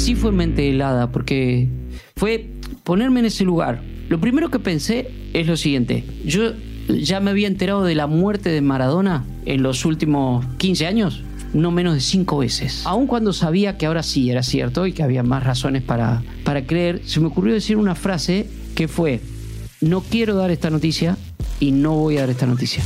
[0.00, 1.68] sí fue mente helada, porque
[2.16, 2.48] fue
[2.84, 3.82] ponerme en ese lugar.
[4.08, 6.04] Lo primero que pensé es lo siguiente.
[6.24, 6.52] Yo
[6.88, 11.70] ya me había enterado de la muerte de Maradona en los últimos 15 años, no
[11.70, 12.82] menos de cinco veces.
[12.86, 16.66] Aun cuando sabía que ahora sí era cierto y que había más razones para, para
[16.66, 19.20] creer, se me ocurrió decir una frase que fue,
[19.82, 21.18] no quiero dar esta noticia
[21.60, 22.82] y no voy a dar esta noticia.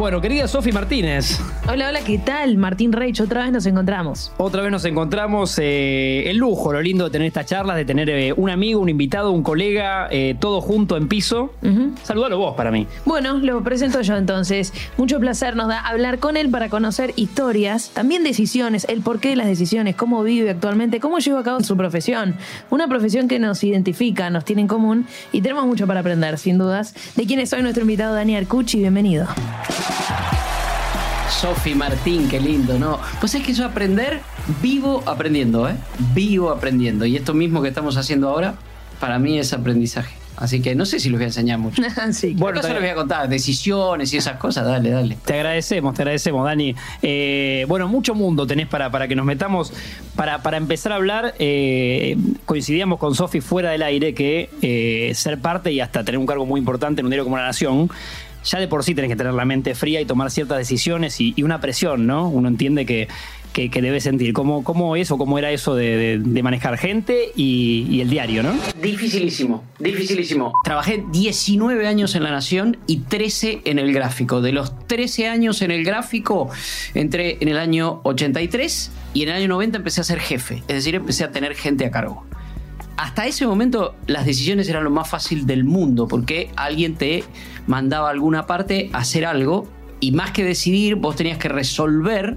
[0.00, 2.56] Bueno, querida Sofi Martínez, Hola, hola, ¿qué tal?
[2.56, 4.32] Martín Reich, otra vez nos encontramos.
[4.38, 5.58] otra vez nos encontramos.
[5.58, 8.88] eh, el lujo, lo lindo de tener estas charlas, de tener eh, un amigo, un
[8.88, 11.52] invitado, un colega, eh, todo junto en piso.
[11.62, 11.92] Ujú.
[12.02, 12.86] Saludalo vos para mí.
[13.04, 14.72] Bueno, lo presento yo entonces.
[14.96, 19.36] Mucho placer nos da hablar con él para conocer historias, también decisiones, el porqué de
[19.36, 22.36] las decisiones, cómo vive actualmente, cómo lleva a cabo su profesión.
[22.70, 26.56] Una profesión que nos identifica, nos tiene en común y tenemos mucho para aprender, sin
[26.56, 26.94] dudas.
[27.16, 29.26] De quién es hoy nuestro invitado Dani Arcucci, bienvenido.
[31.30, 32.98] Sofi Martín, qué lindo, ¿no?
[33.20, 34.20] Pues es que yo aprender,
[34.60, 35.74] vivo aprendiendo, ¿eh?
[36.12, 37.06] Vivo aprendiendo.
[37.06, 38.54] Y esto mismo que estamos haciendo ahora,
[38.98, 40.14] para mí es aprendizaje.
[40.36, 41.82] Así que no sé si los voy a enseñar mucho.
[42.12, 42.34] sí.
[42.36, 45.16] Bueno, te- les voy a contar decisiones y esas cosas, dale, dale.
[45.24, 46.74] Te agradecemos, te agradecemos, Dani.
[47.02, 49.72] Eh, bueno, mucho mundo tenés para, para que nos metamos.
[50.16, 55.38] Para, para empezar a hablar, eh, coincidíamos con Sofi fuera del aire que eh, ser
[55.38, 57.90] parte y hasta tener un cargo muy importante en un diario como La Nación,
[58.44, 61.34] ya de por sí tenés que tener la mente fría y tomar ciertas decisiones y,
[61.36, 62.28] y una presión, ¿no?
[62.28, 63.08] Uno entiende que,
[63.52, 64.32] que, que debe sentir.
[64.32, 68.08] ¿Cómo, ¿Cómo es o cómo era eso de, de- de manejar gente y, y el
[68.10, 68.52] diario, ¿no?
[68.80, 70.52] Dificilísimo, dificilísimo.
[70.64, 74.40] Trabajé 19 años en La Nación y 13 en el gráfico.
[74.40, 76.48] De los 13 años en el gráfico,
[76.94, 80.62] entré en el año 83 y en el año 90 empecé a ser jefe.
[80.68, 82.24] Es decir, empecé a tener gente a cargo.
[82.96, 87.24] Hasta ese momento las decisiones eran lo más fácil del mundo porque alguien te
[87.70, 89.68] mandaba a alguna parte a hacer algo
[90.00, 92.36] y más que decidir vos tenías que resolver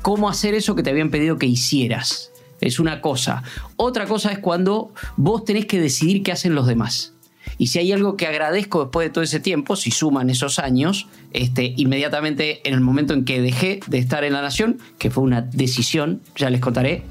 [0.00, 2.32] cómo hacer eso que te habían pedido que hicieras.
[2.62, 3.42] Es una cosa.
[3.76, 7.12] Otra cosa es cuando vos tenés que decidir qué hacen los demás.
[7.58, 11.08] Y si hay algo que agradezco después de todo ese tiempo, si suman esos años,
[11.32, 15.24] este, inmediatamente en el momento en que dejé de estar en la Nación, que fue
[15.24, 17.02] una decisión, ya les contaré,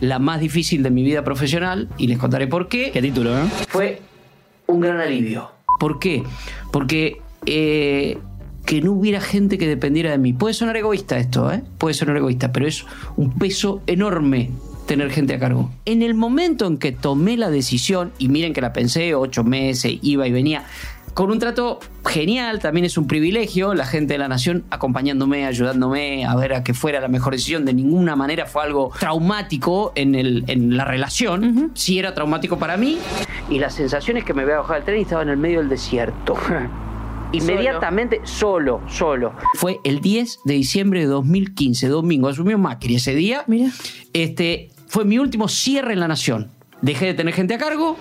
[0.00, 3.44] la más difícil de mi vida profesional, y les contaré por qué, ¿Qué título, eh?
[3.68, 4.00] fue
[4.66, 5.50] un gran alivio.
[5.78, 6.22] ¿Por qué?
[6.72, 7.20] Porque
[7.50, 8.18] eh,
[8.66, 10.34] que no hubiera gente que dependiera de mí.
[10.34, 11.62] Puede sonar egoísta esto, ¿eh?
[11.78, 12.84] Puede sonar egoísta, pero es
[13.16, 14.50] un peso enorme
[14.86, 15.70] tener gente a cargo.
[15.86, 19.98] En el momento en que tomé la decisión, y miren que la pensé ocho meses,
[20.02, 20.64] iba y venía,
[21.14, 26.26] con un trato genial, también es un privilegio, la gente de la nación acompañándome, ayudándome
[26.26, 27.64] a ver a que fuera la mejor decisión.
[27.64, 32.76] De ninguna manera fue algo traumático en, el, en la relación, sí era traumático para
[32.76, 32.98] mí,
[33.48, 35.70] y las sensaciones que me había bajado del tren y estaba en el medio del
[35.70, 36.36] desierto.
[37.32, 39.34] Inmediatamente, solo, solo.
[39.54, 42.28] Fue el 10 de diciembre de 2015, domingo.
[42.28, 43.44] Asumió Macri ese día.
[43.46, 43.70] Mira.
[44.12, 46.50] Este, fue mi último cierre en la Nación.
[46.80, 47.96] Dejé de tener gente a cargo.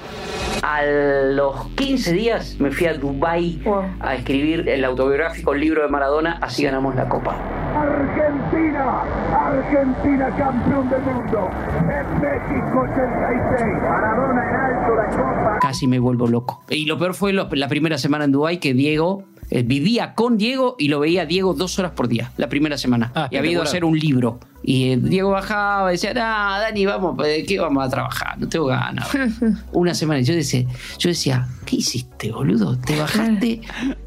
[0.62, 3.84] A los 15 días me fui a Dubái Wow.
[4.00, 7.36] a escribir el autobiográfico libro de Maradona, así ganamos la copa.
[7.76, 9.02] Argentina,
[9.36, 11.50] Argentina campeón del mundo.
[11.80, 13.66] En México 86.
[13.82, 15.58] Maradona en alto la copa.
[15.62, 16.62] Casi me vuelvo loco.
[16.70, 20.38] Y lo peor fue lo- la primera semana en Dubái que Diego eh, vivía con
[20.38, 23.12] Diego y lo veía a Diego dos horas por día, la primera semana.
[23.16, 24.40] Ah, y había ido a hacer un libro.
[24.70, 28.38] Y Diego bajaba y decía, nah, Dani, vamos, ¿de qué vamos a trabajar?
[28.38, 29.08] No tengo ganas.
[29.72, 30.20] Una semana.
[30.20, 30.66] Y yo decía,
[31.00, 32.78] yo decía, ¿qué hiciste, boludo?
[32.78, 33.62] Te bajaste,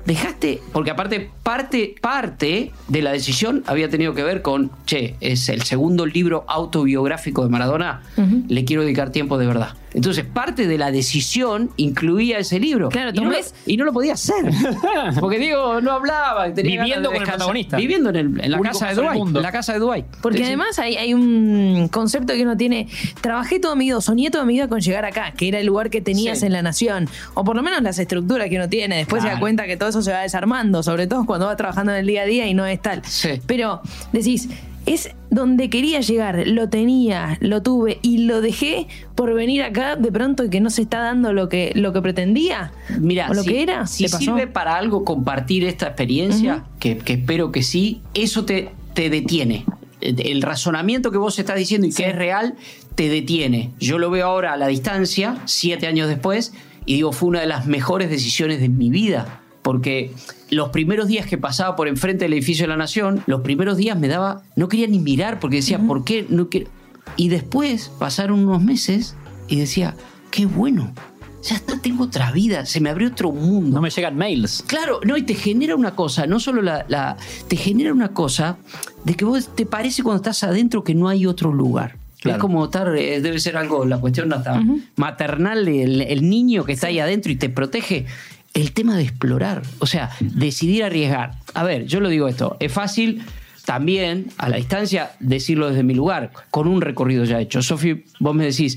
[0.04, 0.60] dejaste.
[0.74, 5.62] Porque aparte, parte, parte de la decisión había tenido que ver con, che, es el
[5.62, 8.02] segundo libro autobiográfico de Maradona,
[8.48, 9.74] le quiero dedicar tiempo de verdad.
[9.92, 12.90] Entonces, parte de la decisión incluía ese libro.
[12.90, 14.48] Claro, y no, lo, y no lo podía hacer.
[15.20, 16.52] Porque Diego no hablaba.
[16.54, 17.76] tenía Viviendo de con el protagonista.
[17.76, 19.02] Viviendo en, el- en la casa de.
[19.02, 20.04] En la casa de Dubái.
[20.22, 20.38] Porque.
[20.50, 22.88] Además hay, hay un concepto que uno tiene.
[23.20, 25.90] Trabajé toda mi vida, soñé toda mi vida con llegar acá, que era el lugar
[25.90, 26.46] que tenías Sí.
[26.46, 27.08] en la nación.
[27.34, 28.96] O por lo menos las estructuras que uno tiene.
[28.96, 31.92] Después se da cuenta que todo eso se va desarmando, sobre todo cuando va trabajando
[31.92, 33.02] en el día a día y no es tal.
[33.04, 33.40] Sí.
[33.46, 33.80] Pero
[34.12, 34.48] decís,
[34.86, 40.10] es donde quería llegar, lo tenía, lo tuve y lo dejé por venir acá de
[40.10, 42.72] pronto y que no se está dando lo que, lo que pretendía.
[42.98, 43.86] Mira, o lo si, que era.
[43.86, 49.10] si sirve para algo compartir esta experiencia, que, que espero que sí, eso te, te
[49.10, 49.66] detiene.
[50.00, 52.54] El razonamiento que vos estás diciendo y que es real,
[52.94, 53.72] te detiene.
[53.78, 56.52] Yo lo veo ahora a la distancia, siete años después,
[56.86, 59.42] y digo, fue una de las mejores decisiones de mi vida.
[59.62, 60.12] Porque
[60.50, 63.98] los primeros días que pasaba por enfrente del edificio de la Nación, los primeros días
[63.98, 66.70] me daba, no quería ni mirar porque decía, ¿por qué no quiero?
[67.16, 69.16] Y después pasaron unos meses
[69.48, 69.94] y decía,
[70.30, 70.92] qué bueno,
[71.42, 73.76] ya está, tengo otra vida, se me abrió otro mundo.
[73.76, 74.62] No me llegan mails.
[74.66, 77.16] Claro, no, y te genera una cosa, no solo la, la-
[77.48, 78.58] te genera una cosa
[79.04, 81.96] de que vos te parece cuando estás adentro que no hay otro lugar.
[82.20, 82.36] Claro.
[82.36, 84.60] Es como estar, eh, debe ser algo, la cuestión hasta
[84.96, 88.04] maternal, el, el niño que está ahí adentro y te protege.
[88.52, 91.36] El tema de explorar, o sea, decidir arriesgar.
[91.54, 93.22] A ver, yo lo digo esto, es fácil
[93.64, 97.62] también a la distancia decirlo desde mi lugar, con un recorrido ya hecho.
[97.62, 98.76] Sofi, vos me decís,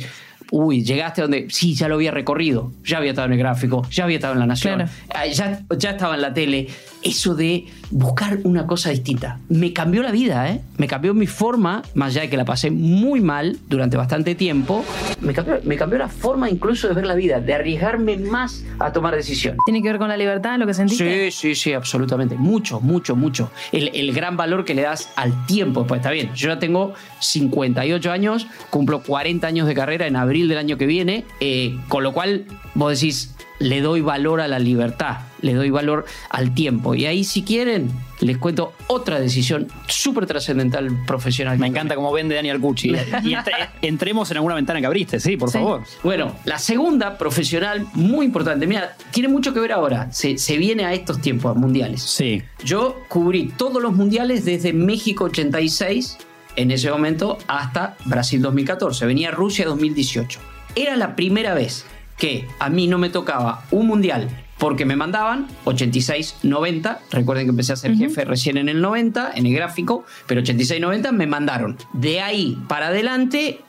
[0.56, 4.04] uy, llegaste donde, sí, ya lo había recorrido, ya había estado en el gráfico, ya
[4.04, 4.92] había estado en la nación, Claro.
[5.14, 6.68] Ah, ya, ya estaba en la tele.
[7.02, 9.40] Eso de buscar una cosa distinta.
[9.50, 10.62] Me cambió la vida, ¿eh?
[10.78, 14.86] Me cambió mi forma, más allá de que la pasé muy mal durante bastante tiempo,
[15.22, 18.94] me cambió, me cambió la forma incluso de ver la vida, de arriesgarme más a
[18.94, 19.60] tomar decisiones.
[19.66, 21.32] ¿Tiene que ver con la libertad, lo que sentiste?
[21.32, 22.36] Sí, sí, sí, absolutamente.
[22.36, 23.52] Mucho, mucho, mucho.
[23.72, 25.86] El, el gran valor que le das al tiempo.
[25.86, 30.43] Pues está bien, yo ya tengo 58 años, cumplo 40 años de carrera en abril
[30.48, 32.46] del año que viene, eh, con lo cual
[32.76, 36.96] vos decís, le doy valor a la libertad, le doy valor al tiempo.
[36.96, 41.58] Y ahí, si quieren, les cuento otra decisión súper trascendental profesional.
[41.60, 42.92] Me encanta cómo vende Daniel Cucci.
[43.24, 45.60] Y entre- entremos en alguna ventana que abriste, sí, por Sí.
[45.60, 45.84] favor.
[46.04, 48.68] Bueno, la segunda profesional, muy importante.
[48.68, 50.12] Mira, tiene mucho que ver ahora.
[50.12, 52.02] Se, se viene a estos tiempos mundiales.
[52.02, 52.42] Sí.
[52.66, 56.18] Yo cubrí todos los mundiales desde México 86,
[56.56, 59.06] en ese momento, hasta Brasil 2014.
[59.06, 60.40] Venía Rusia 2018.
[60.76, 61.86] Era la primera vez
[62.18, 64.30] que a mí no me tocaba un mundial
[64.60, 66.98] porque me mandaban 86-90.
[67.12, 71.12] Recuerden que empecé a ser jefe recién en el 90, en el gráfico, pero 86-90
[71.12, 71.78] me mandaron.
[71.94, 73.60] De ahí para adelante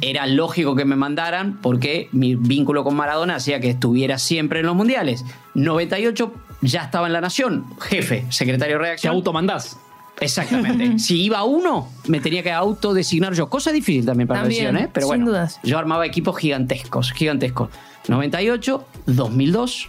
[0.00, 4.66] era lógico que me mandaran porque mi vínculo con Maradona hacía que estuviera siempre en
[4.66, 5.24] los mundiales.
[5.54, 6.32] 98
[6.62, 9.14] ya estaba en la Nación, jefe, secretario de Te reacción.
[9.14, 9.78] automandás.
[10.20, 10.98] Exactamente.
[10.98, 13.48] si iba uno, me tenía que autodesignar yo.
[13.48, 14.90] Cosa difícil también para También, la selección, ¿eh?
[14.92, 15.60] Pero sin bueno, dudas.
[15.62, 17.70] yo armaba equipos gigantescos, gigantescos.
[18.08, 19.88] 98, 2002,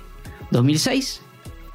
[0.52, 1.22] 2006,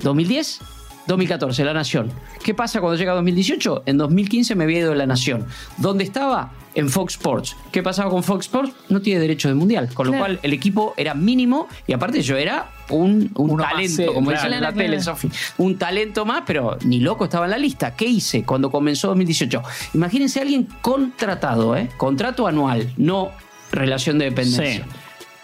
[0.01, 0.61] 2010,
[1.07, 2.13] 2014, La Nación.
[2.43, 3.85] ¿Qué pasa cuando llega 2018?
[3.87, 5.47] En 2015 me había ido de La Nación.
[5.79, 6.53] ¿Dónde estaba?
[6.77, 7.57] En Fox Sports.
[7.71, 8.73] ¿Qué pasaba con Fox Sports?
[8.89, 9.89] No tiene derecho de mundial.
[9.95, 14.03] Con lo cual el equipo era mínimo y aparte yo era un, un más, talento,
[14.03, 14.43] sí, como claro.
[14.43, 15.01] dicen en la Claro, tele.
[15.03, 15.31] Sofi.
[15.59, 17.95] Un talento más, pero ni loco estaba en la lista.
[17.95, 19.63] ¿Qué hice cuando comenzó 2018?
[19.95, 21.89] Imagínense a alguien contratado, ¿eh?
[21.97, 23.31] Contrato anual, no
[23.71, 24.85] relación de dependencia.
[24.85, 24.91] Sí.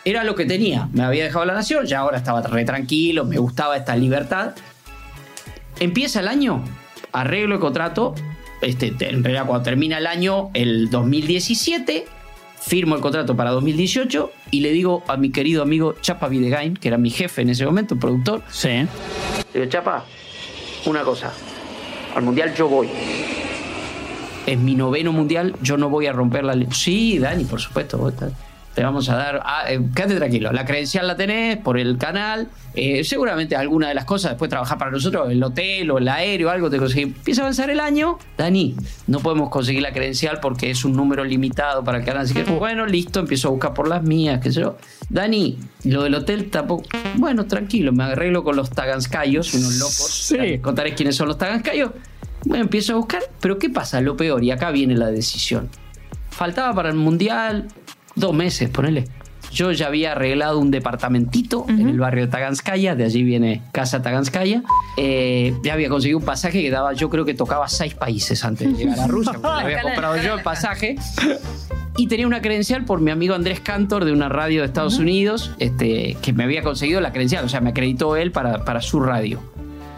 [0.04, 0.88] Era lo que tenía.
[0.92, 4.54] Me había dejado la nación, ya ahora estaba re tranquilo, me gustaba esta libertad.
[5.78, 6.62] Empieza el año,
[7.12, 8.14] arreglo el contrato.
[8.62, 12.04] Este, te- en realidad, cuando termina el año, el 2017,
[12.60, 16.88] firmo el contrato para 2018 y le digo a mi querido amigo Chapa Videgain, que
[16.88, 18.68] era mi jefe en ese momento, productor, Sí.
[18.68, 18.86] le
[19.54, 20.04] digo, Chapa,
[20.86, 21.32] una cosa.
[22.14, 22.88] Al mundial yo voy.
[24.46, 26.68] Es mi noveno mundial, yo no voy a romper la ley.
[26.72, 27.98] Sí, Dani, por supuesto.
[27.98, 28.32] vos estás-
[28.80, 29.42] Te vamos a dar.
[29.44, 30.50] ah, eh, quédate tranquilo.
[30.52, 32.48] La credencial la tenés por el canal.
[32.72, 36.48] eh, seguramente alguna de las cosas, después trabajar para nosotros, el hotel o el aéreo,
[36.48, 37.02] algo te conseguí.
[37.02, 38.18] Empieza a avanzar el año.
[38.38, 38.74] Dani,
[39.06, 42.22] no podemos conseguir la credencial porque es un número limitado para el canal.
[42.22, 44.78] Así que, bueno, listo, empiezo a buscar por las mías, qué sé yo.
[45.10, 46.84] Dani, lo del hotel tampoco.
[47.16, 50.26] Bueno, tranquilo, me arreglo con los taganskayos, unos locos.
[50.28, 50.36] Sí.
[50.38, 51.90] Ya Contaré quiénes son los taganskayos.
[52.46, 53.24] Bueno, empiezo a buscar.
[53.42, 54.00] Pero ¿qué pasa?
[54.00, 55.68] Lo peor, y acá viene la decisión.
[56.30, 57.68] Faltaba para el mundial
[58.14, 59.04] dos meses, ponele.
[59.52, 64.00] Yo ya había arreglado un departamentito en el barrio de Taganskaya, de allí viene Casa
[64.00, 64.62] Taganskaya.
[64.96, 68.68] Eh, ya había conseguido un pasaje que daba, yo creo que tocaba seis países antes
[68.70, 70.94] de llegar a Rusia, porque le había comprado yo el pasaje.
[71.96, 75.50] Y tenía una credencial por mi amigo Andrés Cantor de una radio de Estados Unidos,
[75.58, 79.00] este, que me había conseguido la credencial, o sea, me acreditó él para, para su
[79.00, 79.42] radio.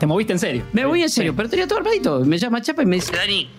[0.01, 0.63] Te moviste en serio.
[0.73, 1.37] Me voy en serio, Sí.
[1.37, 2.21] pero tenía todo armadito.
[2.25, 3.51] Me llama Chapa y me dice, Dani,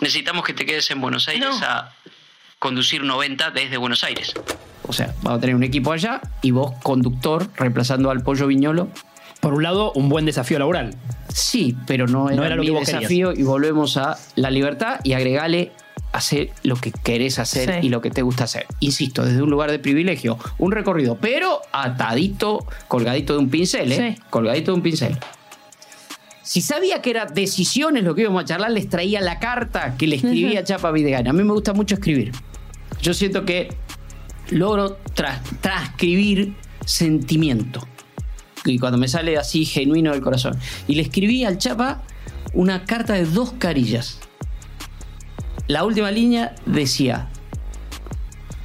[0.00, 1.66] necesitamos que te quedes en Buenos Aires No.
[1.66, 1.92] a
[2.64, 4.32] conducir 90 desde Buenos Aires.
[4.88, 8.88] O sea, vamos a tener un equipo allá y vos conductor reemplazando al Pollo Viñolo.
[9.40, 10.94] Por un lado, un buen desafío laboral.
[11.28, 15.12] Sí, pero no era, era lo mi que desafío y volvemos a la libertad y
[15.12, 15.72] agregale
[16.12, 17.86] hacer lo que querés hacer Sí.
[17.88, 18.64] y lo que te gusta hacer.
[18.80, 24.14] Insisto, desde un lugar de privilegio, un recorrido, pero atadito, colgadito de un pincel, ¿eh?
[24.16, 24.22] Sí.
[24.30, 25.18] Colgadito de un pincel.
[26.40, 30.06] Si sabía que era decisiones lo que íbamos a charlar, les traía la carta que
[30.06, 31.28] le escribía a Chapa Videgain.
[31.28, 32.32] A mí me gusta mucho escribir.
[33.04, 33.68] Yo siento que
[34.50, 36.54] logro tras- transcribir
[36.86, 37.86] sentimiento.
[38.64, 40.58] Y cuando me sale así genuino del corazón.
[40.88, 42.02] Y le escribí al Chapa
[42.54, 44.20] una carta de dos carillas.
[45.66, 47.28] La última línea decía,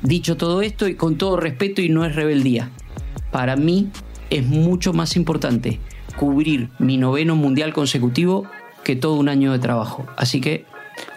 [0.01, 2.69] dicho todo esto y con todo respeto y no es rebeldía,
[3.33, 3.89] para mí
[4.29, 5.81] es mucho más importante
[6.15, 8.45] cubrir mi noveno mundial consecutivo
[8.85, 10.05] que todo un año de trabajo.
[10.15, 10.65] Así que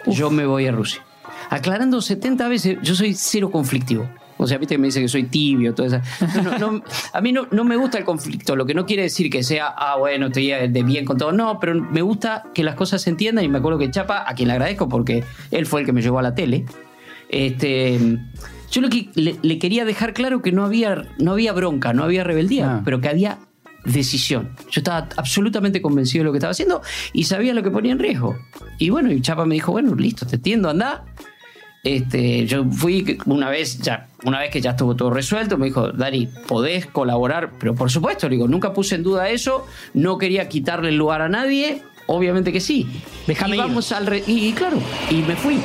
[0.07, 1.05] yo me voy a Rusia.
[1.53, 4.09] Aclarando 70 veces, yo soy cero conflictivo.
[4.37, 6.01] O sea, viste que me dice que soy tibio, todo eso.
[6.35, 6.83] No, no, no,
[7.13, 9.95] a mí no, me gusta el conflicto, lo que no quiere decir que sea, ah,
[9.97, 11.31] bueno, estoy de bien con todo.
[11.31, 14.33] No, pero me gusta que las cosas se entiendan y me acuerdo que Chapa, a
[14.33, 16.65] quien le agradezco porque él fue el que me llevó a la tele,
[17.29, 17.99] este,
[18.71, 22.03] yo lo que le, le quería dejar claro que no había, no había bronca, no
[22.03, 22.81] había rebeldía, Ah.
[22.83, 23.37] pero que había
[23.85, 24.55] decisión.
[24.71, 26.81] Yo estaba absolutamente convencido de lo que estaba haciendo
[27.11, 28.37] y sabía lo que ponía en riesgo.
[28.79, 31.05] Y bueno, y Chapa me dijo, bueno, listo, te entiendo, anda.
[31.85, 35.91] Este, yo fui una vez, ya, una vez que ya estuvo todo resuelto, me dijo,
[35.91, 40.47] Dani, podés colaborar, pero por supuesto, le digo, nunca puse en duda eso, no quería
[40.47, 42.87] quitarle el lugar a nadie, obviamente que sí.
[43.27, 43.65] Déjame y ir.
[43.65, 44.77] vamos al re- y, y claro,
[45.09, 45.59] y me fui.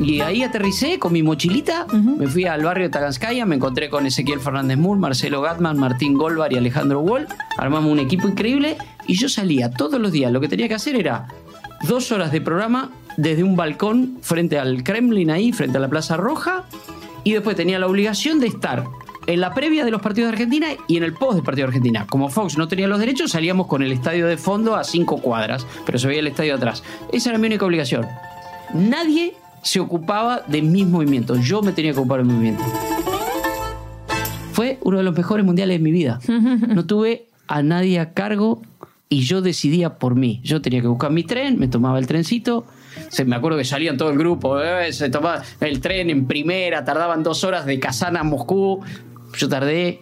[0.00, 4.04] Y ahí aterricé con mi mochilita, me fui al barrio de Taganskaya, me encontré con
[4.06, 7.28] Ezequiel Fernández Moore, Marcelo Gatman, Martín Golvar y Alejandro Wall.
[7.58, 10.32] Armamos un equipo increíble y yo salía todos los días.
[10.32, 11.28] Lo que tenía que hacer era
[11.88, 16.16] dos horas de programa desde un balcón frente al Kremlin ahí, frente a la Plaza
[16.16, 16.64] Roja.
[17.24, 18.84] Y después tenía la obligación de estar
[19.26, 21.70] en la previa de los partidos de Argentina y en el post del partido de
[21.70, 22.06] Argentina.
[22.08, 25.66] Como Fox no tenía los derechos, salíamos con el estadio de fondo a cinco cuadras,
[25.86, 26.82] pero se veía el estadio atrás.
[27.12, 28.06] Esa era mi única obligación.
[28.74, 31.44] Nadie se ocupaba de mis movimientos.
[31.44, 32.66] Yo me tenía que ocupar de mis movimientos.
[34.52, 36.18] Fue uno de los mejores mundiales de mi vida.
[36.28, 38.62] No tuve a nadie a cargo
[39.12, 40.40] y yo decidía por mí.
[40.42, 42.64] Yo tenía que buscar mi tren, me tomaba el trencito.
[43.10, 46.82] Se, me acuerdo que salían todo el grupo, eh, se tomaba el tren en primera,
[46.82, 48.80] tardaban dos horas de Kazán a Moscú.
[49.36, 50.00] Yo tardé,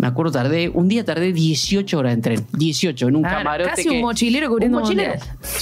[0.00, 2.46] me acuerdo, tardé, un día tardé 18 horas en tren.
[2.52, 3.70] 18 en un Claro, camarote.
[3.70, 5.14] casi un mochilero cubriendo un mochilero.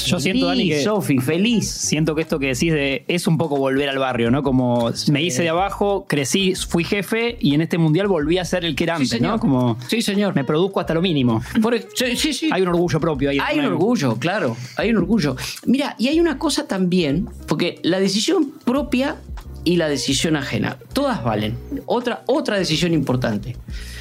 [0.07, 1.69] Yo siento, Dani, que- Sofi, feliz.
[1.69, 4.43] Siento que esto que decís de, es un poco volver al barrio, ¿no?
[4.43, 8.65] Como me hice de abajo, crecí, fui jefe y en este mundial volví a ser
[8.65, 9.21] el que era antes.
[9.21, 9.39] ¿no?
[9.41, 10.35] Como Sí, señor.
[10.35, 11.43] me produzco hasta lo mínimo.
[11.61, 12.49] Por- sí, sí, sí.
[12.53, 13.39] Hay un orgullo propio ahí.
[13.45, 15.37] Hay un orgullo, claro, hay un orgullo.
[15.67, 19.17] Mira, y hay una cosa también, porque la decisión propia
[19.65, 21.57] y la decisión ajena, todas valen.
[21.87, 23.57] Otra, otra decisión importante.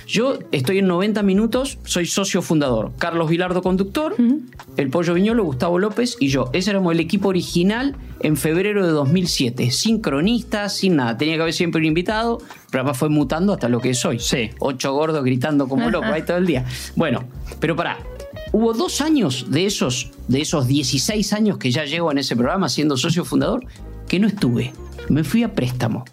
[0.07, 2.93] Yo estoy en 90 minutos, soy socio fundador.
[2.97, 4.15] Carlos Vilardo, conductor,
[4.77, 6.49] el Pollo Viñolo, Gustavo López y yo.
[6.53, 9.69] Ese éramos el equipo original en febrero de 2007.
[9.69, 11.17] Sin cronistas, sin nada.
[11.17, 12.37] Tenía que haber siempre un invitado,
[12.71, 14.19] pero además fue mutando hasta lo que soy.
[14.19, 14.51] Sí.
[14.59, 16.63] Ocho gordos gritando como loco ahí todo el día.
[16.95, 17.25] Bueno,
[17.59, 17.97] pero pará.
[18.53, 22.69] Hubo dos años de esos, de esos 16 años que ya llevo en ese programa
[22.69, 23.65] siendo socio fundador,
[24.07, 24.71] que no estuve.
[25.09, 26.05] Me fui a préstamo.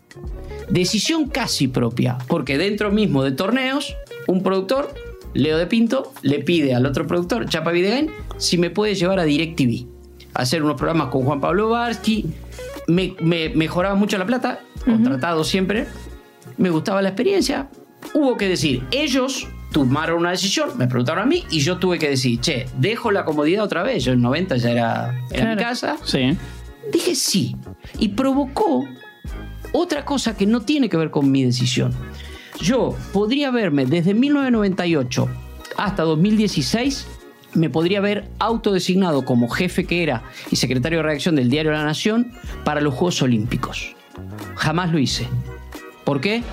[0.75, 3.95] Decisión casi propia, porque dentro mismo de torneos,
[4.26, 4.93] un productor,
[5.33, 9.25] Leo de Pinto, le pide al otro productor, Chapa Videgain, si me puede llevar a
[9.25, 9.87] DirecTV.
[10.35, 12.26] A hacer unos programas con Juan Pablo Varsky.
[12.88, 15.87] Me, me mejoraba mucho la plata, contratado siempre.
[16.57, 17.69] Me gustaba la experiencia.
[18.12, 22.09] Hubo que decir, ellos tomaron una decisión, me preguntaron a mí y yo tuve que
[22.09, 24.02] decir, che, dejo la comodidad otra vez.
[24.02, 25.61] Yo en 90 ya era, era mi Claro.
[25.61, 25.97] casa.
[26.02, 26.37] Sí.
[26.93, 27.54] Dije sí.
[28.00, 28.85] Y provocó
[29.75, 31.93] otra cosa que no tiene que ver con mi decisión.
[32.61, 35.28] Yo podría verme desde 1998
[35.76, 37.07] hasta 2016,
[37.54, 41.85] me podría haber autodesignado como jefe que era y secretario de redacción del diario La
[41.85, 42.33] Nación
[42.64, 43.97] para los Juegos Olímpicos.
[44.54, 45.26] Jamás lo hice.
[46.04, 46.45] ¿Por qué?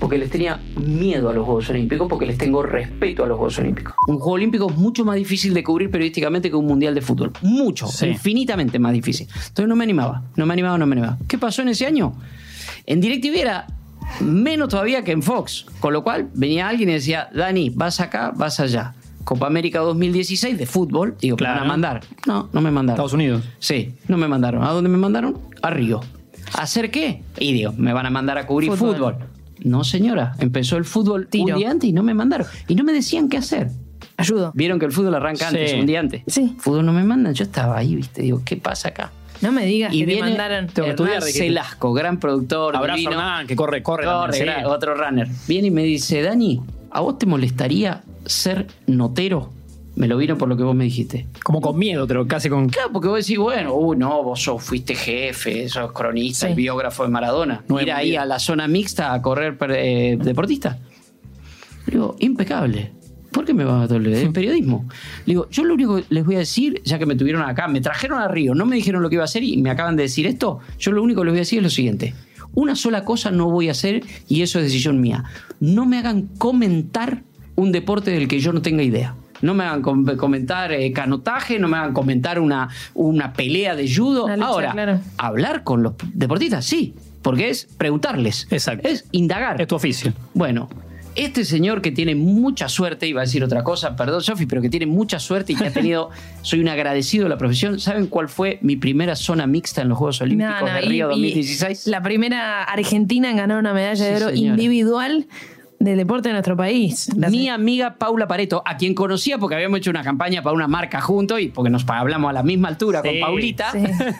[0.00, 3.58] Porque les tenía miedo a los Juegos Olímpicos, porque les tengo respeto a los Juegos
[3.58, 3.94] Olímpicos.
[4.08, 7.32] Un Juego Olímpico es mucho más difícil de cubrir periodísticamente que un Mundial de Fútbol.
[7.42, 8.06] Mucho, Sí.
[8.06, 9.28] infinitamente más difícil.
[9.34, 11.18] Entonces no me animaba, no me animaba, no me animaba.
[11.28, 12.14] ¿Qué pasó en ese año?
[12.86, 13.66] En DirecTV era
[14.20, 18.32] menos todavía que en Fox, con lo cual venía alguien y decía, Dani, vas acá,
[18.34, 18.94] vas allá.
[19.24, 21.68] Copa América 2016 de fútbol, digo, ¿me van a Claro.
[21.68, 22.00] mandar?
[22.26, 22.96] No, no me mandaron.
[22.96, 23.44] Estados Unidos.
[23.58, 24.64] Sí, no me mandaron.
[24.64, 25.38] ¿A dónde me mandaron?
[25.60, 26.00] A Río.
[26.54, 27.22] ¿A hacer qué?
[27.38, 28.94] Y digo, me van a mandar a cubrir Fútbol.
[28.96, 29.16] fútbol.
[29.64, 30.34] No, señora.
[30.38, 31.54] Empezó el fútbol Tiro.
[31.54, 32.46] un día antes y no me mandaron.
[32.68, 33.68] Y no me decían qué hacer.
[34.16, 34.52] Ayudo.
[34.54, 35.80] Vieron que el fútbol arranca antes, Sí.
[35.80, 36.22] un día antes.
[36.26, 36.54] Sí.
[36.58, 37.32] Fútbol no me mandan.
[37.34, 38.22] Yo estaba ahí, ¿viste?
[38.22, 39.10] Digo, ¿qué pasa acá?
[39.40, 40.66] No me digas Y que te mandaron.
[40.66, 41.20] Tengo que.
[41.32, 42.76] Celasco, gran productor.
[42.76, 43.10] Abrazo.
[43.10, 44.04] Hernán, que corre, corre.
[44.04, 45.28] también, otro runner.
[45.48, 49.50] Viene y me dice, Dani, ¿a vos te molestaría ser notero?
[50.00, 51.26] Me lo vino por lo que vos me dijiste.
[51.44, 52.70] Como con miedo, pero casi con.
[52.70, 56.52] Claro, porque vos decís, bueno, uy, no, vos sos, fuiste jefe, sos cronista, Sí.
[56.52, 57.62] el biógrafo de Maradona.
[57.68, 60.78] Nueve Ir ahí a la zona mixta a correr eh, deportista.
[61.84, 62.92] Le digo, impecable.
[63.30, 64.14] ¿Por qué me vas a doler?
[64.14, 64.86] Es periodismo.
[65.26, 67.68] Le digo, yo lo único que les voy a decir, ya que me tuvieron acá,
[67.68, 69.96] me trajeron a Río, no me dijeron lo que iba a hacer y me acaban
[69.96, 72.14] de decir esto, yo lo único que les voy a decir es lo siguiente.
[72.54, 75.24] Una sola cosa no voy a hacer y eso es decisión mía.
[75.60, 77.22] No me hagan comentar
[77.54, 79.14] un deporte del que yo no tenga idea.
[79.42, 83.92] No me hagan com- comentar eh, canotaje, no me hagan comentar una, una pelea de
[83.92, 84.28] judo.
[84.28, 85.00] Lucha, Ahora, claro.
[85.18, 88.46] hablar con los deportistas, sí, porque es preguntarles.
[88.50, 88.88] Exacto.
[88.88, 89.60] Es indagar.
[89.60, 90.12] Es tu oficio.
[90.34, 90.68] Bueno,
[91.16, 94.70] Este señor que tiene mucha suerte, iba a decir otra cosa, perdón Sofi, pero que
[94.70, 96.10] tiene mucha suerte y que ha tenido,
[96.42, 97.80] soy un agradecido de la profesión.
[97.80, 101.06] ¿Saben cuál fue mi primera zona mixta en los Juegos Olímpicos No, no, de Río
[101.08, 101.88] y 2016?
[101.88, 104.54] La primera argentina en ganar una medalla de oro señora.
[104.54, 105.26] individual
[105.80, 107.10] del deporte de nuestro país.
[107.16, 110.68] La Mi amiga Paula Pareto, a quien conocía porque habíamos hecho una campaña para una
[110.68, 113.72] marca juntos y porque nos hablamos a la misma altura con Paulita.
[113.72, 113.78] sí.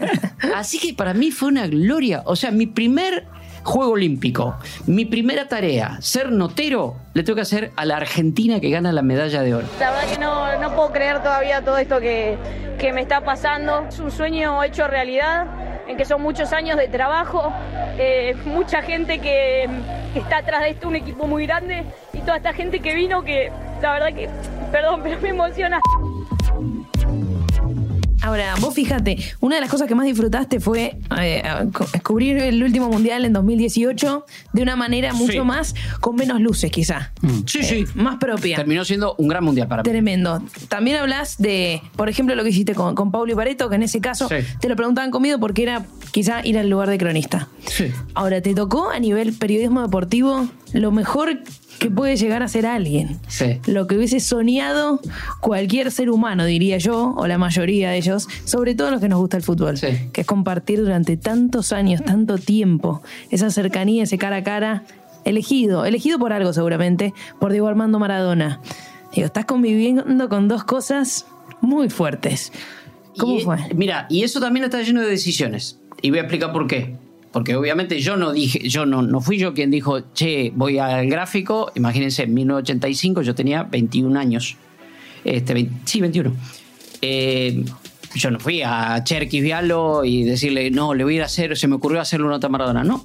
[0.57, 2.23] Así que para mí fue una gloria.
[2.25, 3.27] O sea, mi primer
[3.63, 8.71] Juego Olímpico, mi primera tarea, ser notero, le tengo que hacer a la Argentina que
[8.71, 9.67] gana la medalla de oro.
[9.79, 12.39] La verdad que no, no puedo creer todavía todo esto que,
[12.79, 13.85] que me está pasando.
[13.87, 15.47] Es un sueño hecho realidad,
[15.91, 17.53] en que son muchos años de trabajo,
[17.99, 19.69] eh, mucha gente que,
[20.13, 23.23] que está atrás de esto, un equipo muy grande, y toda esta gente que vino
[23.23, 23.51] que
[23.83, 24.31] la verdad que,
[24.71, 25.81] perdón, pero me emociona.
[28.23, 32.63] Ahora, vos fíjate, una de las cosas que más disfrutaste fue eh, co- cubrir el
[32.63, 35.41] último mundial en 2018 de una manera mucho Sí.
[35.41, 37.13] más, con menos luces quizá.
[37.47, 37.85] Sí, sí.
[37.95, 38.57] Más propia.
[38.57, 39.89] Terminó siendo un gran mundial para mí.
[39.89, 40.43] Tremendo.
[40.69, 43.83] También hablas de, por ejemplo, lo que hiciste con, con Paulo y Pareto, que en
[43.85, 44.37] ese caso Sí.
[44.61, 47.49] te lo preguntaban conmigo porque era quizá ir al lugar de cronista.
[47.67, 47.91] Sí.
[48.15, 51.41] Ahora, ¿te tocó a nivel periodismo deportivo lo mejor
[51.81, 53.19] que puede llegar a ser alguien?
[53.27, 53.59] Sí.
[53.67, 55.01] Lo que hubiese soñado
[55.41, 59.19] cualquier ser humano, diría yo, o la mayoría de ellos, sobre todo los que nos
[59.19, 59.89] gusta el fútbol, Sí.
[60.13, 64.85] que es compartir durante tantos años, tanto tiempo, esa cercanía, ese cara a cara,
[65.25, 68.61] elegido, elegido por algo seguramente, por Diego Armando Maradona.
[69.15, 71.27] Digo, estás conviviendo con dos cosas
[71.61, 72.53] muy fuertes.
[73.19, 73.57] ¿Cómo Y, fue?
[73.75, 75.79] Mira, y eso también está lleno de decisiones.
[76.01, 76.97] Y voy a explicar por qué.
[77.33, 81.09] Porque obviamente yo no dije, yo no, no fui yo quien dijo, che, voy al
[81.09, 81.71] gráfico.
[81.77, 84.57] Imagínense, en 1985 yo tenía 21 años.
[85.25, 86.33] Este, 20 sí, 21.
[87.03, 87.65] Eh,
[88.15, 91.57] yo no fui a Cherkis Vialo y decirle, no, le voy a ir a hacer,
[91.57, 92.83] se me ocurrió hacerle una nota a Maradona.
[92.83, 93.05] No,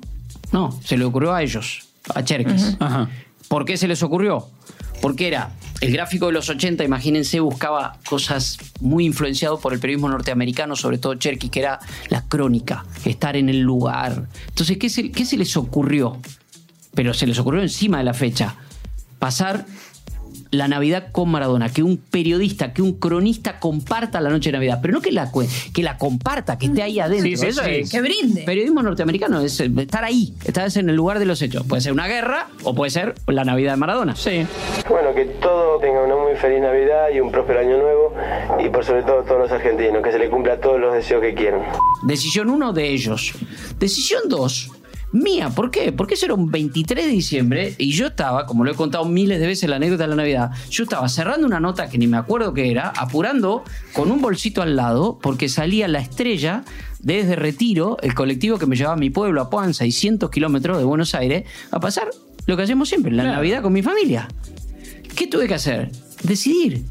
[0.51, 2.77] no, se le ocurrió a ellos, a Cherkis.
[2.79, 3.09] Ajá.
[3.47, 4.47] ¿Por qué se les ocurrió?
[5.01, 5.51] Porque era
[5.81, 10.97] el gráfico de los 80, imagínense, buscaba cosas muy influenciado por el periodismo norteamericano, sobre
[10.97, 11.79] todo Cherky, que era
[12.09, 14.27] la crónica, estar en el lugar.
[14.47, 16.19] Entonces, ¿qué se, qué se les ocurrió?
[16.93, 18.55] Pero se les ocurrió encima de la fecha.
[19.19, 19.65] Pasar
[20.57, 24.79] la Navidad con Maradona, que un periodista, que un cronista comparta la noche de Navidad,
[24.81, 27.25] pero no que la, cue- que la comparta, que esté ahí adentro.
[27.29, 27.71] Sí, sí, Eso sí.
[27.71, 28.43] es- Que brinde.
[28.43, 31.63] Periodismo norteamericano es eh, estar ahí, estar en el lugar de los hechos.
[31.67, 34.15] Puede ser una guerra o puede ser la Navidad de Maradona.
[34.15, 34.45] Sí.
[34.89, 38.13] Bueno, que todo tenga una muy feliz Navidad y un próspero año nuevo
[38.63, 41.21] y por sobre todo a todos los argentinos, que se le cumpla todos los deseos
[41.21, 41.61] que quieran.
[42.03, 43.33] Decisión 1 de ellos.
[43.79, 44.71] Decisión 2,
[45.15, 45.49] mía.
[45.49, 45.91] ¿Por qué?
[45.91, 49.39] Porque eso era un 23 de diciembre y yo estaba, como lo he contado miles
[49.39, 52.17] de veces la anécdota de la Navidad, yo estaba cerrando una nota que ni me
[52.17, 56.63] acuerdo qué era, apurando con un bolsito al lado porque salía la estrella
[56.99, 60.83] desde Retiro, el colectivo que me llevaba a mi pueblo, a Puan, 600 kilómetros de
[60.83, 62.09] Buenos Aires, a pasar
[62.47, 63.37] lo que hacemos siempre, la Claro.
[63.37, 64.27] Navidad con mi familia.
[65.15, 65.91] ¿Qué tuve que hacer?
[66.23, 66.83] Decidir.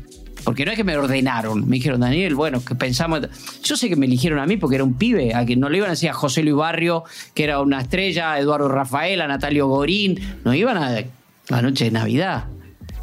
[0.44, 3.20] Porque no es que me ordenaron, me dijeron, Daniel, bueno, que pensamos.
[3.62, 5.78] Yo sé que me eligieron a mí porque era un pibe, a que no le
[5.78, 7.04] iban a decir a José Luis Barrio,
[7.34, 11.02] que era una estrella, a Eduardo Rafael, a Natalio Gorín, no iban a
[11.48, 12.44] la noche de Navidad.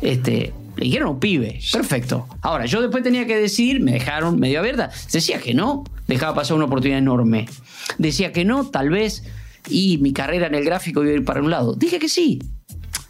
[0.02, 2.28] Este, le dijeron un pibe, perfecto.
[2.42, 4.90] Ahora, yo después tenía que decidir, me dejaron medio abierta.
[5.12, 7.48] Decía que no, dejaba pasar una oportunidad enorme.
[7.98, 9.24] Decía que no, tal vez,
[9.70, 11.76] y mi carrera en el gráfico iba a ir para un lado.
[11.76, 12.40] Dije que sí,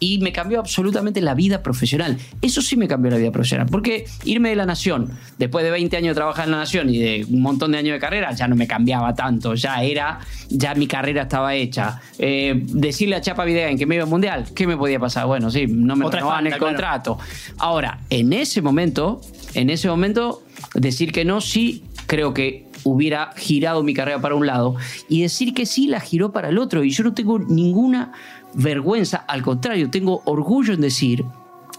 [0.02, 2.18] y me cambió absolutamente la vida profesional.
[2.40, 3.68] Eso sí me cambió la vida profesional.
[3.70, 6.98] Porque irme de la Nación, después de 20 años de trabajar en la Nación y
[6.98, 9.54] de un montón de años de carrera, ya no me cambiaba tanto.
[9.54, 12.00] Ya era, ya mi carrera estaba hecha.
[12.18, 15.26] Eh, decirle a Chapa Videgain que me iba al mundial, ¿qué me podía pasar?
[15.26, 16.66] Bueno, sí, no me renovaban el claro.
[16.66, 17.18] contrato.
[17.58, 19.20] Ahora, en ese momento,
[19.54, 20.42] en ese momento,
[20.74, 24.74] decir que no, sí, creo que hubiera girado mi carrera para un lado
[25.08, 28.12] y decir que sí la giró para el otro y yo no tengo ninguna
[28.54, 31.24] vergüenza, al contrario, tengo orgullo en decir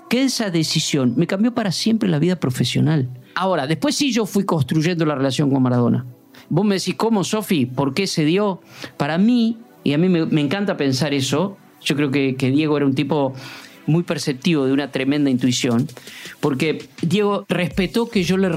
[0.10, 3.10] que esa decisión me cambió para siempre la vida profesional.
[3.36, 6.06] Ahora, después sí yo fui construyendo la relación con Maradona.
[6.50, 7.66] Vos me decís, ¿cómo, Sofi?
[7.66, 8.62] ¿Por qué se dio?
[8.98, 12.86] Para mí, y a mí me, encanta pensar eso, yo creo que, que Diego era
[12.86, 13.34] un tipo
[13.86, 15.88] muy perceptivo, de una tremenda intuición,
[16.40, 18.50] porque Diego respetó que yo le,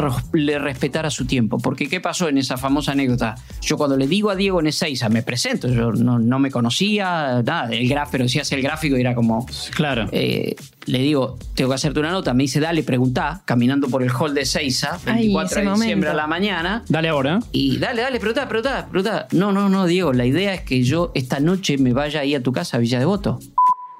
[0.58, 1.58] respetara su tiempo.
[1.58, 3.36] Porque ¿qué pasó en esa famosa anécdota?
[3.62, 7.42] Yo cuando le digo a Diego en Ezeiza, me presento, yo no, no me conocía,
[7.44, 9.46] nada, el gráfico, pero si hace el gráfico y era como...
[9.74, 10.08] Claro.
[10.12, 12.32] Eh, le digo, tengo que hacerte una nota.
[12.32, 16.10] Me dice, dale, preguntá, caminando por el hall de Seiza, Ay, 24 de diciembre momento.
[16.10, 16.84] a la mañana.
[16.88, 17.40] Dale ahora.
[17.52, 19.26] Y dale, dale, preguntá, preguntá, preguntá.
[19.32, 22.42] No, no, no, Diego, la idea es que yo esta noche me vaya ahí a
[22.42, 23.40] tu casa, a Villa Devoto.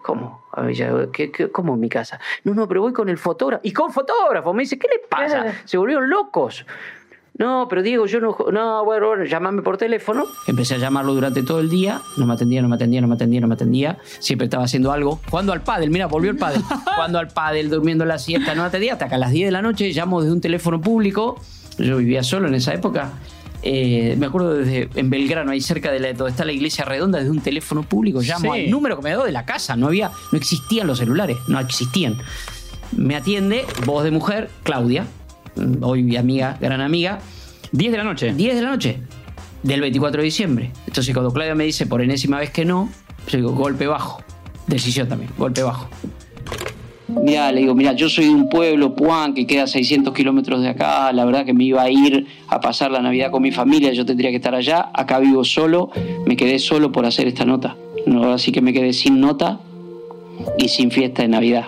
[0.02, 0.45] ¿Cómo?
[0.56, 1.12] A Villa Devoto.
[1.12, 2.18] ¿Qué, qué, cómo en mi casa?
[2.44, 3.60] No, no, pero voy con el fotógrafo.
[3.64, 4.52] ¿Y con fotógrafo?
[4.54, 5.54] Me dice, ¿qué le pasa?
[5.64, 6.64] Se volvieron locos.
[7.38, 8.36] No, pero Diego, yo no.
[8.50, 10.24] No, bueno, bueno, llámame por teléfono.
[10.46, 12.00] Empecé a llamarlo durante todo el día.
[12.16, 13.98] No me atendía, no me atendía, no me atendía, no me atendía.
[14.20, 15.20] Siempre estaba haciendo algo.
[15.28, 16.62] Jugando al pádel, mira, volvió el pádel.
[16.94, 18.94] Jugando al pádel, durmiendo la siesta, no me atendía.
[18.94, 21.38] Hasta que a las 10 de la noche llamo desde un teléfono público.
[21.78, 23.12] Yo vivía solo en esa época.
[23.68, 27.18] Eh, me acuerdo desde en Belgrano, ahí cerca de la- donde está la iglesia redonda,
[27.18, 28.20] desde un teléfono público.
[28.20, 28.61] Llamo Sí.
[28.61, 29.74] al número que me dio de la casa.
[29.76, 32.16] No había, no existían los celulares, no existían.
[32.92, 35.05] Me atiende, voz de mujer, Claudia,
[35.57, 37.18] mm, hoy mi amiga, gran amiga,
[37.72, 38.33] 10 de la noche.
[38.35, 39.00] 10 de la noche
[39.64, 40.70] del 24 de diciembre.
[40.87, 42.88] Entonces, cuando Claudia me dice por enésima vez que no,
[43.29, 44.22] yo digo golpe bajo.
[44.68, 45.88] Decisión también, golpe bajo.
[47.08, 50.60] Mira, le digo, mira, yo soy de un pueblo, Puan, que queda a 600 kilómetros
[50.62, 51.12] de acá.
[51.12, 54.04] La verdad que me iba a ir a pasar la Navidad con mi familia, yo
[54.04, 54.90] tendría que estar allá.
[54.92, 55.90] Acá vivo solo,
[56.26, 57.76] me quedé solo por hacer esta nota.
[58.06, 59.60] No, así que me quedé sin nota
[60.58, 61.64] y sin fiesta de Navidad.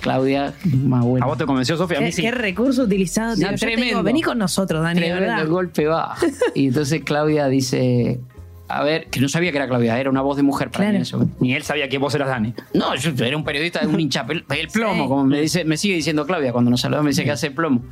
[0.00, 1.26] Claudia, más ¿A buena.
[1.26, 1.96] vos te convenció, Sofía?
[1.98, 2.22] A mí ¿Qué, sí.
[2.22, 3.36] qué recurso utilizado?
[3.36, 3.42] No.
[3.42, 3.84] Yo te tremendo.
[3.86, 5.42] digo, vení con nosotros, Dani, Tremendo verdad.
[5.42, 6.14] el golpe va.
[6.54, 8.20] Y entonces Claudia dice,
[8.68, 10.98] a ver, que no sabía que era Claudia, era una voz de mujer para mí
[11.00, 11.18] Claro.
[11.18, 11.36] momento.
[11.40, 12.54] Ni él sabía que vos eras Dani.
[12.72, 15.08] No, yo era un periodista de un hincha el plomo, Sí.
[15.08, 17.82] como me dice, me sigue diciendo Claudia cuando nos saludamos, me dice que hace plomo.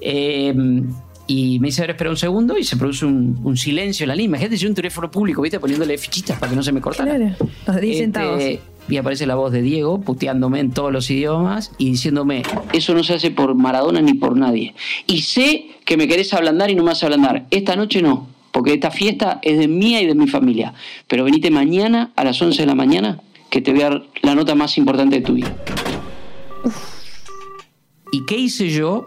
[0.00, 0.54] Eh,
[1.28, 4.08] y me dice, a ver, espera un segundo, y se produce un, un silencio en
[4.08, 4.26] la línea.
[4.38, 5.58] Imagínate yo un teléfono público, ¿viste?
[5.58, 7.16] Poniéndole fichitas para que no se me cortara.
[7.16, 7.34] Claro,
[7.66, 8.42] los 10 Este, centavos.
[8.88, 13.02] y aparece la voz de Diego puteándome en todos los idiomas y diciéndome, eso no
[13.02, 14.74] se hace por Maradona ni por nadie.
[15.08, 17.46] Y sé que me querés ablandar y no me vas a ablandar.
[17.50, 20.72] Esta noche no, porque esta fiesta es de mía y de mi familia.
[21.08, 24.34] Pero venite mañana a las 11 de la mañana que te voy a dar la
[24.34, 25.54] nota más importante de tu vida.
[28.12, 29.04] ¿Y qué hice yo?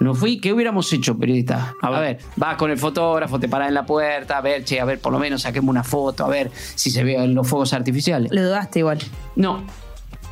[0.00, 1.76] No fui, ¿qué hubiéramos hecho, periodista?
[1.82, 2.16] A A ver.
[2.16, 4.98] ver, vas con el fotógrafo, te paras en la puerta, a ver, che, a ver,
[4.98, 8.32] por lo menos saquemos una foto, a ver si se ven los fuegos artificiales.
[8.32, 8.98] Lo dudaste igual.
[9.36, 9.62] No.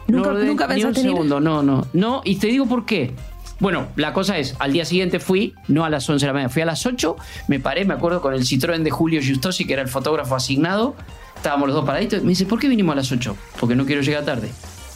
[0.08, 0.96] Nunca- No nunca ni un ir.
[0.96, 1.86] segundo, no, no.
[1.92, 3.12] No, y te digo por qué.
[3.60, 6.48] Bueno, la cosa es, al día siguiente fui, no a las 11 de la mañana,
[6.48, 7.16] fui a las 8,
[7.48, 10.94] me paré, me acuerdo, con el Citroën de Julio Giustosi, que era el fotógrafo asignado,
[11.34, 13.36] estábamos los dos paraditos, me dice, ¿por qué vinimos a las 8?
[13.58, 14.50] Porque no quiero llegar tarde.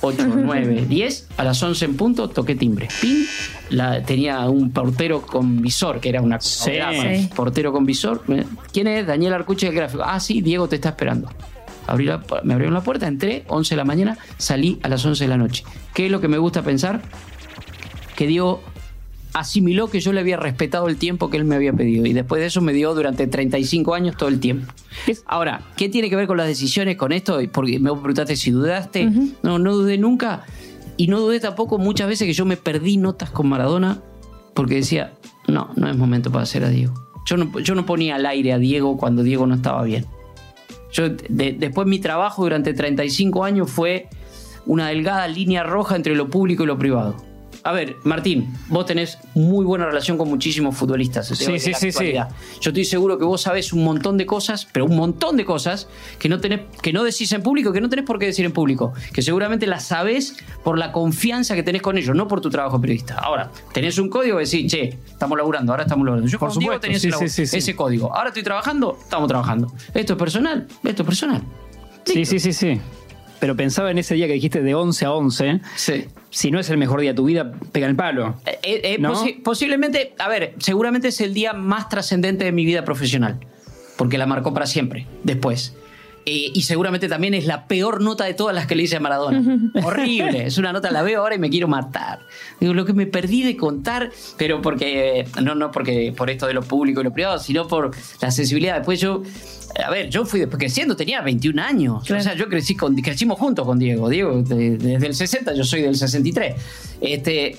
[0.05, 2.89] 8, 9, 10, a las 11 en punto, toqué timbre.
[3.01, 3.25] Pin,
[3.71, 6.73] la, tenía un portero con visor, que era una Sí.
[7.37, 8.25] portero con visor.
[8.73, 9.07] ¿Quién es?
[9.07, 10.03] Daniel Arcuche del gráfico.
[10.05, 11.31] Ah, sí, Diego te está esperando.
[11.87, 15.23] Abrí la me abrieron la puerta, entré, 11 de la mañana, salí a las 11
[15.25, 15.63] de la noche.
[15.95, 17.01] ¿Qué es lo que me gusta pensar?
[18.23, 18.61] Que Diego
[19.33, 22.39] asimiló que yo le había respetado el tiempo que él me había pedido y después
[22.41, 24.73] de eso me dio durante 35 años todo el tiempo.
[25.27, 27.41] Ahora, ¿qué tiene que ver con las decisiones con esto?
[27.53, 29.11] Porque me preguntaste si dudaste.
[29.43, 30.45] No, no dudé nunca
[30.97, 34.01] y no dudé tampoco muchas veces que yo me perdí notas con Maradona
[34.55, 35.15] porque decía,
[35.49, 36.95] no, no es momento para hacer a Diego.
[37.27, 40.07] Yo no, yo no ponía al aire a Diego cuando Diego no estaba bien.
[40.93, 44.09] Yo, de- después mi trabajo durante 35 años fue
[44.67, 47.17] una delgada línea roja entre lo público y lo privado.
[47.65, 51.29] A ver, Martín, vos tenés muy buena relación con muchísimos futbolistas.
[51.29, 52.13] Sí, sí, sí, sí.
[52.61, 55.89] Yo estoy seguro que vos sabés un montón de cosas, pero un montón de cosas
[56.19, 58.53] que no tenés, que no decís en público, que no tenés por qué decir en
[58.53, 62.51] público, que seguramente las sabés por la confianza que tenés con ellos, no por tu
[62.51, 63.15] trabajo periodista.
[63.19, 66.29] Ahora, tenés un código que decís, che, estamos laburando, ahora estamos laburando.
[66.29, 68.13] Yo Por supuesto, tenía sí, sí, ese código.
[68.13, 69.73] Ahora estoy trabajando, estamos trabajando.
[69.95, 71.43] Esto es personal, esto es personal.
[72.05, 72.81] Sí, sí, sí, sí.
[73.43, 75.61] Pero pensaba en ese día que dijiste de 11 a 11.
[75.75, 76.05] Sí.
[76.31, 78.37] Si no es el mejor día de tu vida, pega el palo.
[78.47, 79.13] Eh, eh, ¿No?
[79.15, 83.41] posi- posiblemente, a ver, seguramente es el día más trascendente de mi vida profesional,
[83.97, 85.75] porque la marcó para siempre, después.
[86.25, 89.01] Eh, y seguramente también es la peor nota de todas las que le hice a
[89.01, 89.43] Maradona.
[89.83, 90.47] Horrible.
[90.47, 92.21] Es una nota, la veo ahora y me quiero matar.
[92.61, 96.55] Digo, lo que me perdí de contar, pero porque, no, no porque por esto de
[96.55, 98.77] lo público y lo privado, sino por la sensibilidad.
[98.77, 99.23] Después yo,
[99.85, 102.05] a ver, yo fui después creciendo, tenía 21 años.
[102.05, 102.21] Claro.
[102.21, 104.09] O sea, yo crecí con, crecimos juntos con Diego.
[104.09, 106.55] Diego, de- desde el 60, yo soy del 63.
[107.01, 107.59] Este,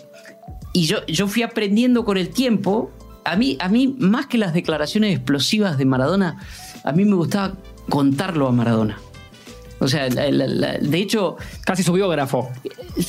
[0.71, 2.91] y yo, yo fui aprendiendo con el tiempo.
[3.25, 6.39] A mí, a mí, más que las declaraciones explosivas de Maradona,
[6.83, 7.55] a mí me gustaba
[7.89, 8.99] contarlo a Maradona.
[9.79, 12.49] O sea, la- la- la- de hecho, Casi su biógrafo.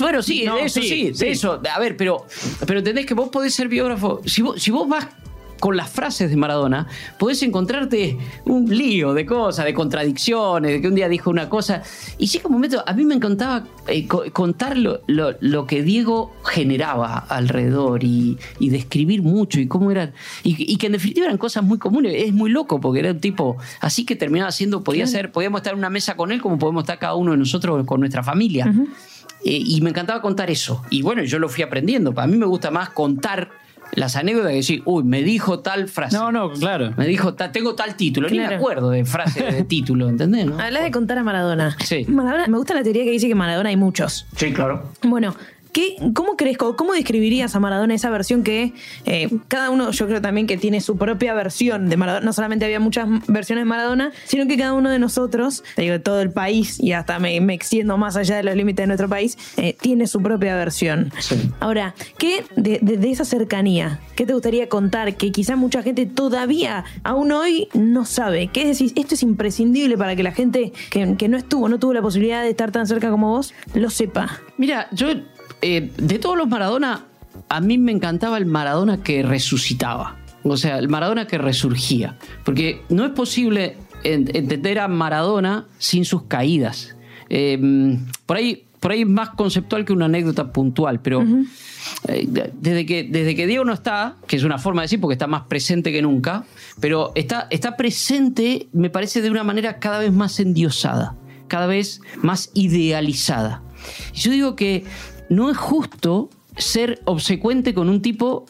[0.00, 1.60] bueno, sí, No, eso sí, sí, de eso.
[1.72, 2.26] A ver, pero,
[2.66, 4.20] pero entendés que vos podés ser biógrafo.
[4.26, 5.06] Si vos, si vos vas
[5.64, 6.87] con las frases de Maradona,
[7.18, 11.83] podés encontrarte un lío de cosas, de contradicciones, de que un día dijo una cosa.
[12.18, 15.83] Y llega un momento, a mí me encantaba eh, co- contar lo, lo- lo que
[15.83, 20.12] Diego generaba alrededor y, y describir mucho y cómo eran.
[20.42, 22.12] Y, y que en definitiva eran cosas muy comunes.
[22.14, 25.72] Es muy loco porque era un tipo así que terminaba siendo, podía ser, podíamos estar
[25.72, 28.66] en una mesa con él como podemos estar cada uno de nosotros con nuestra familia.
[29.46, 30.83] Eh, y me encantaba contar eso.
[30.90, 32.12] Y bueno, yo lo fui aprendiendo.
[32.18, 36.16] A mí me gusta más contar las anécdotas que decir, uy, me dijo tal frase.
[36.16, 36.92] No, no, claro.
[36.97, 38.29] Me dijo, ta- tengo tal título.
[38.29, 40.47] Ni me acuerdo de frase de título, ¿entendés?
[40.47, 40.59] no?
[40.59, 41.77] Hablas de contar a Maradona.
[41.85, 42.05] Sí.
[42.09, 42.47] Maradona.
[42.49, 44.27] Me gusta la teoría que dice que Maradona hay muchos.
[44.37, 44.90] Sí, claro.
[45.03, 45.35] Bueno,
[45.74, 48.72] ¿qué, ¿cómo crees, cómo describirías a Maradona esa versión que
[49.04, 52.24] eh, cada uno, yo creo también que tiene su propia versión de Maradona?
[52.24, 55.92] No solamente había muchas versiones de Maradona, sino que cada uno de nosotros, te digo,
[55.92, 58.87] de todo el país, y hasta me, me extiendo más allá de los límites de
[58.87, 61.12] nuestro país, eh, tiene su propia versión.
[61.60, 66.06] Ahora, ¿qué de, de- de esa cercanía, qué te gustaría contar que quizá mucha gente
[66.06, 68.46] todavía, aún hoy, no sabe?
[68.52, 68.92] ¿Qué decís?
[68.94, 72.42] Esto es imprescindible para que la gente que, que no estuvo, no tuvo la posibilidad
[72.42, 74.40] de estar tan cerca como vos, lo sepa.
[74.56, 75.08] Mira, yo,
[75.62, 77.05] eh, de todos los Maradona,
[77.49, 80.17] a mí me encantaba el Maradona que resucitaba.
[80.43, 82.17] O sea, el Maradona que resurgía.
[82.45, 86.97] Porque no es posible en- entender a Maradona sin sus caídas.
[87.31, 88.64] Eh, por ahí.
[88.81, 91.25] Por ahí es más conceptual que una anécdota puntual, pero
[92.07, 95.14] eh, desde, que, desde que Diego no está, que es una forma de decir porque
[95.14, 96.45] está más presente que nunca,
[96.81, 101.17] pero está, está presente, me parece, de una manera cada vez más endiosada,
[101.49, 103.62] cada vez más idealizada.
[104.14, 104.85] Y Yo digo que
[105.28, 108.46] no es justo ser obsecuente con un tipo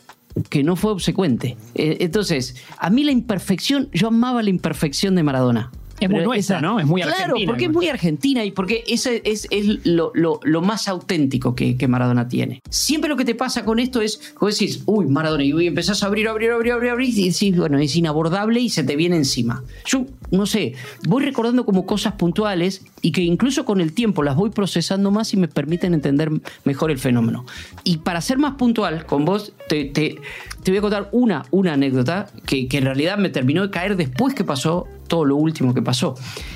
[0.50, 1.56] que no fue obsecuente.
[1.74, 5.70] Eh, entonces, a mí la imperfección, yo amaba la imperfección de Maradona.
[6.04, 6.78] Es muy nuestra, ¿no?
[6.80, 10.40] Es muy claro, argentina, porque es muy argentina y porque ese es, es lo, lo-
[10.42, 12.60] lo más auténtico que, que Maradona tiene.
[12.70, 16.06] Siempre lo que te pasa con esto es, vos decís, uy, Maradona, y empezás a
[16.06, 19.62] abrir, abrir, abrir, abrir, abrir, y decís, bueno, es inabordable y se te viene encima.
[19.86, 20.74] Yo, no sé,
[21.08, 25.32] voy recordando como cosas puntuales y que incluso con el tiempo las voy procesando más
[25.34, 26.30] y me permiten entender
[26.64, 27.44] mejor el fenómeno.
[27.84, 30.16] Y para ser más puntual con vos, te, te-
[30.64, 33.96] te voy a contar una, una anécdota que, que en realidad me terminó de caer
[33.96, 36.14] después que pasó todo lo último que pasó,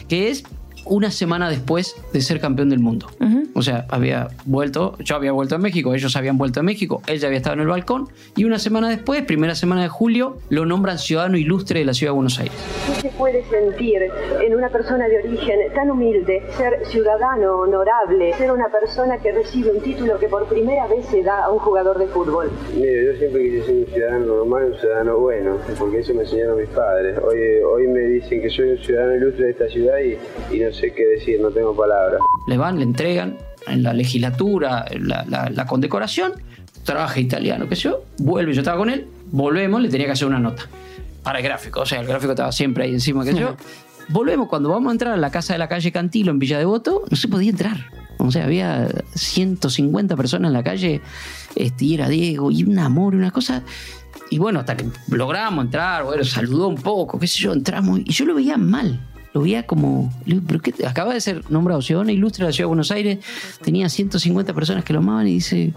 [0.09, 0.44] que es
[0.88, 3.07] una semana después de ser campeón del mundo.
[3.55, 7.18] O sea, había vuelto, yo había vuelto a México, ellos habían vuelto a México, él
[7.18, 10.64] ya había estado en el balcón y una semana después, primera semana de julio, lo
[10.64, 12.55] nombran ciudadano ilustre de la ciudad de Buenos Aires.
[12.87, 14.03] ¿Qué se puede sentir
[14.40, 19.70] en una persona de origen tan humilde, ser ciudadano honorable, ser una persona que recibe
[19.70, 22.51] un título que por primera vez se da a un jugador de fútbol?
[22.77, 26.59] Mire, yo siempre quise ser un ciudadano normal, un ciudadano bueno, porque eso me enseñaron
[26.59, 27.18] mis padres.
[27.18, 30.72] Hoy, hoy me dicen que soy un ciudadano ilustre de esta ciudad y, y no
[30.72, 32.21] sé qué decir, no tengo palabras.
[32.47, 33.37] Le van, le entregan
[33.67, 36.33] en la legislatura la, la- la condecoración,
[36.85, 40.27] trabaja italiano, qué sé yo, vuelve, yo estaba con él, volvemos, le tenía que hacer
[40.29, 40.62] una nota
[41.23, 43.57] para el gráfico, o sea, el gráfico estaba siempre ahí encima, qué sé yo.
[44.11, 47.03] Volvemos, cuando vamos a entrar a la casa de la calle Cantilo en Villa Devoto,
[47.11, 47.77] no se podía entrar.
[48.17, 51.03] O sea, había 150 personas en la calle,
[51.55, 53.62] este, y era Diego, y un amor, una cosa.
[54.31, 58.11] Y bueno, hasta que logramos entrar, bueno, saludó un poco, qué sé yo, entramos, y
[58.12, 58.99] yo lo veía mal.
[59.33, 60.12] Lo veía como,
[60.47, 63.19] ¿pero Acaba de ser nombrado ciudadano ilustre de la ciudad de Buenos Aires,
[63.62, 65.75] tenía 150 personas que lo amaban y dice,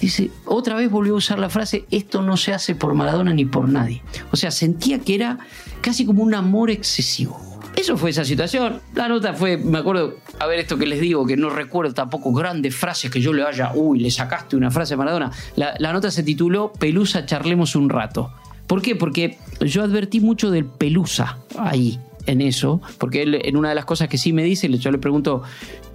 [0.00, 3.44] dice, otra vez volvió a usar la frase, esto no se hace por Maradona ni
[3.44, 4.02] por nadie.
[4.32, 5.38] O sea, sentía que era
[5.80, 7.40] casi como un amor excesivo.
[7.76, 8.80] Eso fue esa situación.
[8.94, 12.32] La nota fue, me acuerdo, a ver esto que les digo, que no recuerdo tampoco
[12.32, 15.30] grandes frases que yo le haya, uy, le sacaste una frase a Maradona.
[15.56, 18.32] La, la nota se tituló Pelusa, charlemos un rato.
[18.66, 18.96] ¿Por qué?
[18.96, 21.98] Porque yo advertí mucho del Pelusa ahí,
[22.30, 24.98] en eso, porque él en una de las cosas que sí me dice, yo le
[24.98, 25.42] pregunto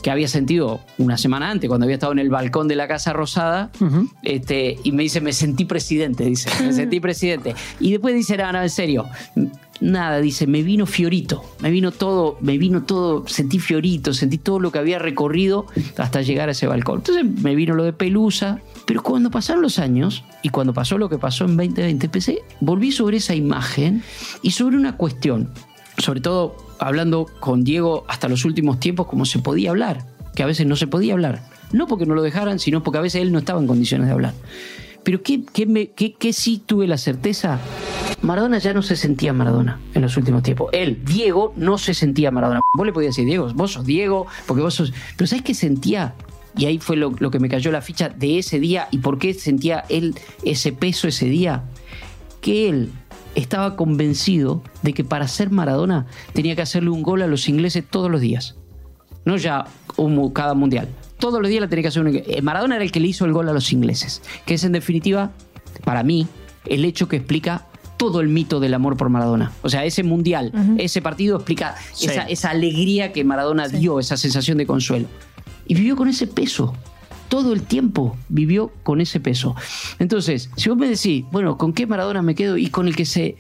[0.02, 3.14] qué había sentido una semana antes, cuando había estado en el balcón de la Casa
[3.14, 3.72] Rosada,
[4.22, 7.56] este, y me dice, me sentí presidente, dice, me sentí presidente.
[7.80, 9.06] Y después dice, no, no, en serio,
[9.82, 14.60] nada, dice, me vino Fiorito, me vino todo, me vino todo, sentí Fiorito, sentí todo
[14.60, 15.66] lo que había recorrido
[15.98, 16.98] hasta llegar a ese balcón.
[17.00, 21.10] Entonces me vino lo de Pelusa, pero cuando pasaron los años y cuando pasó lo
[21.10, 24.04] que pasó en 2020, empecé, volví sobre esa imagen
[24.42, 25.52] y sobre una cuestión,
[26.06, 30.46] sobre todo hablando con Diego hasta los últimos tiempos, como se podía hablar, que a
[30.46, 31.42] veces no se podía hablar.
[31.72, 34.14] No porque no lo dejaran, sino porque a veces él no estaba en condiciones de
[34.14, 34.34] hablar.
[35.04, 37.60] Pero ¿qué, qué, qué- qué sí tuve la certeza?
[38.22, 40.70] Maradona ya no se sentía Maradona en los últimos tiempos.
[40.74, 42.62] Él, Diego, no se sentía Maradona.
[42.76, 44.94] Vos le podías decir, Diego, vos sos Diego, porque vos sos...
[45.18, 46.14] Pero ¿sabes qué sentía?
[46.58, 49.18] Y ahí fue lo, lo que me cayó la ficha de ese día y por
[49.20, 51.64] qué sentía él ese peso ese día.
[52.42, 52.92] Que él
[53.36, 57.84] estaba convencido de que para ser Maradona tenía que hacerle un gol a los ingleses
[57.90, 58.56] todos los días.
[59.26, 59.66] No ya
[59.98, 60.88] un cada mundial.
[61.20, 63.26] Todos los días le tenía que hacer un eh, Maradona era el que le hizo
[63.26, 64.22] el gol a los ingleses.
[64.46, 65.32] Que es en definitiva,
[65.84, 66.28] para mí,
[66.66, 67.66] el hecho que explica
[67.98, 69.52] todo el mito del amor por Maradona.
[69.62, 72.08] O sea, ese mundial, ese partido explica Sí.
[72.08, 75.08] esa, esa alegría que Maradona dio, esa sensación de consuelo.
[75.66, 76.74] Y vivió con ese peso.
[77.36, 79.58] Todo el tiempo vivió con ese peso.
[80.00, 82.56] Entonces, si vos me decís, bueno, ¿con qué Maradona me quedo?
[82.56, 83.36] Y con el que se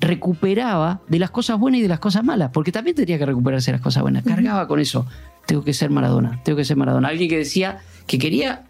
[0.00, 3.72] recuperaba de las cosas buenas y de las cosas malas, porque también tenía que recuperarse
[3.72, 4.24] de las cosas buenas.
[4.24, 5.04] Cargaba con eso.
[5.44, 7.08] Tengo que ser Maradona, tengo que ser Maradona.
[7.08, 8.64] Alguien que decía que quería,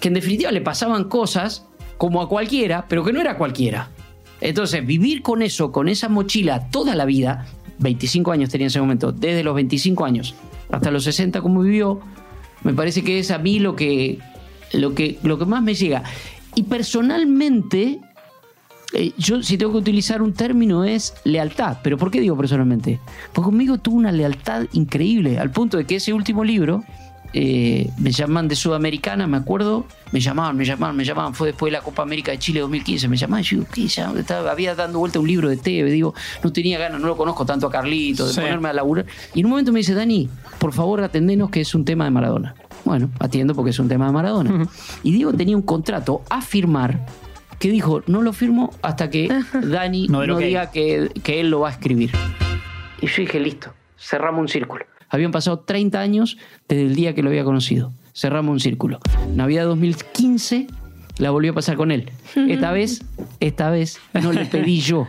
[0.00, 1.64] que en definitiva le pasaban cosas
[1.96, 3.88] como a cualquiera, pero que no era cualquiera.
[4.42, 7.46] Entonces, vivir con eso, con esa mochila toda la vida,
[7.78, 10.34] 25 años tenía en ese momento, desde los 25 años
[10.70, 12.00] hasta los 60 como vivió,
[12.64, 14.18] me parece que es a mí lo que
[14.72, 16.02] lo que, lo que más me llega.
[16.54, 18.00] Y personalmente,
[18.92, 21.78] eh, yo si tengo que utilizar un término es lealtad.
[21.82, 23.00] ¿Pero por qué digo personalmente?
[23.32, 26.84] Porque conmigo tuvo una lealtad increíble, al punto de que ese último libro,
[27.36, 31.72] eh, me llaman de Sudamericana, me acuerdo, me llamaban, me llamaban, me llamaban, fue después
[31.72, 33.86] de la Copa América de Chile 2015, me llamaban, yo digo, ¿qué?
[33.88, 37.16] Ya estaba- había dando vuelta un libro de TV, digo, no tenía ganas, no lo
[37.16, 38.40] conozco tanto a Carlito, de Sí.
[38.40, 39.06] ponerme a laburar.
[39.34, 40.28] Y en un momento me dice, Dani,
[40.60, 42.54] por favor atendenos que es un tema de Maradona.
[42.84, 44.68] Bueno, atiendo porque es un tema de Maradona.
[45.02, 47.04] Y Diego tenía un contrato a firmar
[47.58, 49.28] que dijo, no lo firmo hasta que
[49.62, 52.12] Dani No diga que, que él lo va a escribir.
[53.00, 54.84] Y yo dije, listo, cerramos un círculo.
[55.14, 56.36] Habían pasado 30 años
[56.68, 57.92] desde el día que lo había conocido.
[58.14, 58.98] Cerramos un círculo.
[59.34, 60.66] Navidad 2015
[61.18, 62.10] la volvió a pasar con él.
[62.48, 63.02] Esta vez,
[63.40, 65.06] esta vez no le pedí yo.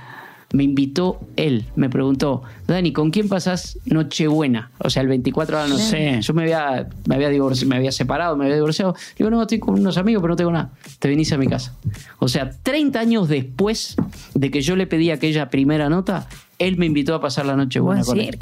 [0.53, 1.65] Me invitó él.
[1.75, 4.69] Me preguntó, Dani, ¿con quién pasás Nochebuena?
[4.77, 6.21] O sea, el 24 de la noche.
[6.21, 8.95] Yo me había, me, había divorci- me había separado, me había divorciado.
[9.17, 10.69] Digo, no, estoy con unos amigos, pero no tengo nada.
[10.99, 11.73] Te venís a mi casa.
[12.19, 13.95] O sea, 30 años después
[14.35, 16.27] de que yo le pedí aquella primera nota,
[16.59, 18.37] él me invitó a pasar la Nochebuena Buen con él.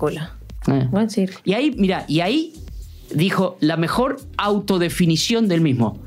[0.67, 0.87] Eh.
[0.91, 1.07] Buen.
[1.43, 2.53] Y ahí, mira, y ahí
[3.13, 5.99] dijo la mejor autodefinición del mismo.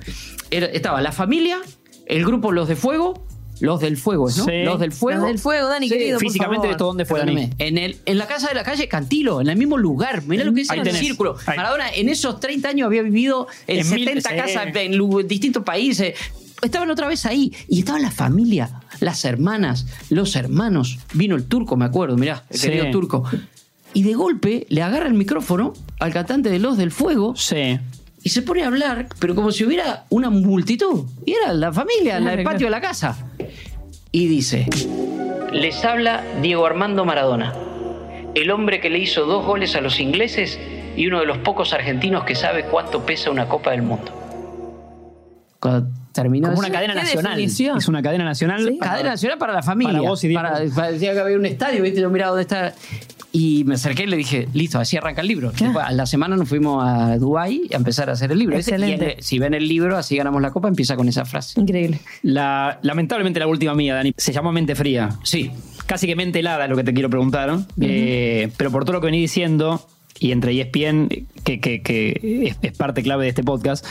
[0.51, 1.59] Era- estaba la familia,
[2.07, 3.23] el grupo Los de Fuego,
[3.61, 4.45] los del fuego, ¿no?
[4.45, 4.65] Sí.
[4.65, 5.21] Los del fuego.
[5.21, 6.19] Los del fuego, Dani, Sí, querido.
[6.19, 6.71] Físicamente.
[6.71, 7.49] ¿esto dónde fue, Dani?
[7.59, 10.23] En, el, en la casa de la calle Cantilo, en el mismo lugar.
[10.27, 11.37] Mira lo que es el círculo.
[11.47, 11.57] Ahí.
[11.57, 14.37] Maradona en esos 30 años había vivido en, En mil- 70 sí.
[14.37, 16.15] casas en distintos países.
[16.63, 17.51] Estaban otra vez ahí.
[17.69, 20.99] Y estaba la familia, las hermanas, los hermanos.
[21.15, 22.69] Vino el turco, me acuerdo, mirá, el Sí.
[22.69, 23.25] querido turco.
[23.97, 27.79] Y de golpe le agarra el micrófono al cantante de Los del Fuego Sí.
[28.23, 31.07] y se pone a hablar, pero como si hubiera una multitud.
[31.25, 33.17] Y era la familia, la- el Claro, patio de la casa.
[34.13, 34.67] Y dice:
[35.51, 37.55] Les habla Diego Armando Maradona,
[38.35, 40.59] el hombre que le hizo dos goles a los ingleses
[40.95, 44.13] y uno de los pocos argentinos que sabe cuánto pesa una Copa del Mundo.
[45.59, 47.33] Cuando terminó Como una cadena ¿Qué nacional.
[47.33, 47.79] definición?
[47.79, 48.63] Es una cadena nacional.
[48.63, 48.79] Sí.
[48.79, 49.95] Cadena nacional para la familia.
[49.95, 50.43] Para vos y Diego.
[50.43, 52.01] Para- parecía que había un estadio, ¿viste?
[52.03, 52.75] Yo miraba dónde está.
[53.39, 55.51] Y me acerqué y le dije, listo, así arranca el libro.
[55.51, 58.57] Después, a la semana nos fuimos a Dubái a empezar a hacer el libro.
[58.57, 59.05] Ese- Excelente.
[59.05, 61.61] y en el- si ven el libro, así ganamos la copa, empieza con esa frase.
[61.61, 62.01] Increíble.
[62.23, 65.11] La, lamentablemente la última mía, Dani, se llama Mente Fría.
[65.23, 65.51] Sí.
[65.85, 67.59] Casi que mente helada es lo que te quiero preguntar.
[67.79, 69.87] Eh, pero por todo lo que venís diciendo,
[70.19, 71.09] y entre ESPN,
[71.45, 73.85] que, que- que es, es parte clave de este podcast,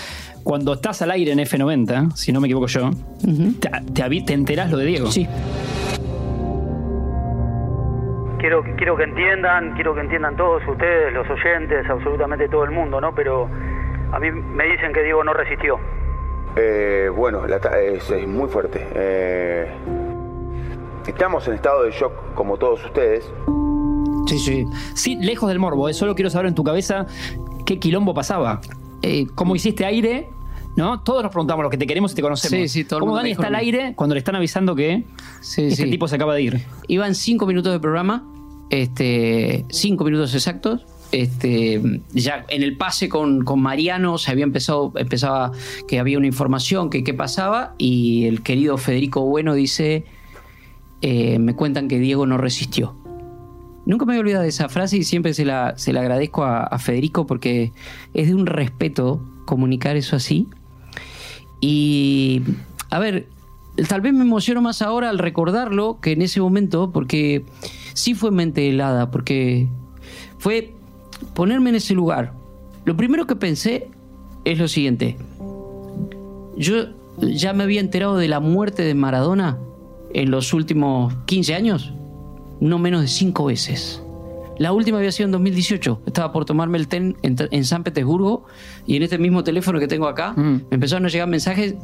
[0.44, 2.90] cuando estás al aire en F90, si no me equivoco yo,
[3.60, 5.12] te, te te enterás lo de Diego.
[5.12, 5.28] Sí.
[8.46, 13.02] Quiero, quiero que entiendan, quiero que entiendan todos ustedes, los oyentes, absolutamente todo el mundo,
[13.02, 13.12] ¿no?
[13.16, 13.50] Pero
[14.12, 15.80] a mí me dicen que Diego no resistió.
[16.56, 18.86] Eh, bueno, la ta- es, es muy fuerte.
[18.94, 19.68] Eh,
[21.08, 23.28] estamos en estado de shock como todos ustedes.
[24.28, 24.66] Sí, sí.
[24.94, 27.08] Sí, lejos del morbo, eh, solo quiero saber en tu cabeza
[27.66, 28.62] qué quilombo pasaba.
[29.02, 30.30] Eh, ¿Cómo hiciste aire?
[30.76, 31.02] ¿No?
[31.02, 32.60] Todos nos preguntamos los que te queremos y te conocemos.
[32.60, 35.06] Sí, sí, todo el ¿Cómo mundo Dani está al aire cuando le están avisando que
[35.40, 35.90] Sí, este sí.
[35.90, 36.60] tipo se acaba de ir?
[36.88, 38.24] Iban cinco minutos de programa,
[38.70, 40.86] este, cinco minutos exactos.
[41.12, 45.52] Este, ya en el pase con, con Mariano se había empezado, empezaba
[45.88, 50.04] que había una información que qué pasaba y el querido Federico Bueno dice,
[51.02, 52.96] eh, me cuentan que Diego no resistió.
[53.86, 56.44] Nunca me voy a olvidar de esa frase y siempre se la, se la agradezco
[56.44, 57.72] a, a Federico porque
[58.14, 60.48] es de un respeto comunicar eso así.
[61.62, 62.42] Y,
[62.90, 63.28] a ver,
[63.88, 67.44] tal vez me emociono más ahora al recordarlo que en ese momento, porque
[67.94, 69.68] sí fue mente helada, porque
[70.38, 70.74] fue
[71.34, 72.34] ponerme en ese lugar.
[72.86, 73.90] Lo primero que pensé
[74.46, 75.18] es lo siguiente.
[76.58, 76.86] Yo
[77.20, 79.58] ya me había enterado de la muerte de Maradona
[80.14, 81.94] en los últimos 15 años,
[82.60, 84.02] no menos de 5 veces.
[84.58, 86.02] La última había sido en 2018.
[86.06, 88.46] Estaba por tomarme el tren en, en San Petersburgo
[88.88, 90.62] y en este mismo teléfono que tengo acá Mm.
[90.70, 91.76] me empezaron a llegar mensajes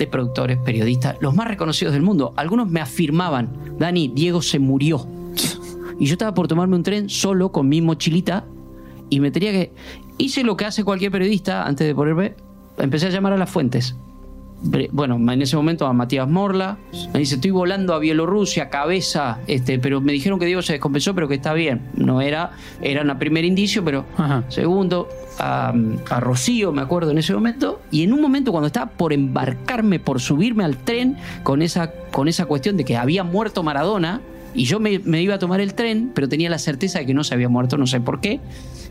[0.00, 2.32] de productores, periodistas, los más reconocidos del mundo.
[2.36, 5.06] Algunos me afirmaban, Dani, Diego se murió.
[5.98, 8.46] Y yo estaba por tomarme un tren solo con mi mochilita
[9.10, 9.72] y me tenía que...
[10.16, 12.34] Hice lo que hace cualquier periodista antes de ponerme.
[12.78, 13.94] Empecé a llamar a las fuentes.
[14.62, 16.76] Bueno, en ese momento a Matías Morla.
[17.12, 19.38] Me dice, estoy volando a Bielorrusia, cabeza.
[19.46, 21.88] Este, pero me dijeron que Diego se descompensó, pero que está bien.
[21.94, 24.44] No era, era un primer indicio, pero Ajá.
[24.48, 25.72] segundo, a,
[26.10, 27.80] a Rocío, me acuerdo en ese momento.
[27.90, 32.28] Y en un momento cuando estaba por embarcarme, por subirme al tren, con esa, con
[32.28, 34.20] esa cuestión de que había muerto Maradona,
[34.52, 37.14] y yo me, me iba a tomar el tren, pero tenía la certeza de que
[37.14, 38.40] no se había muerto, no sé por qué.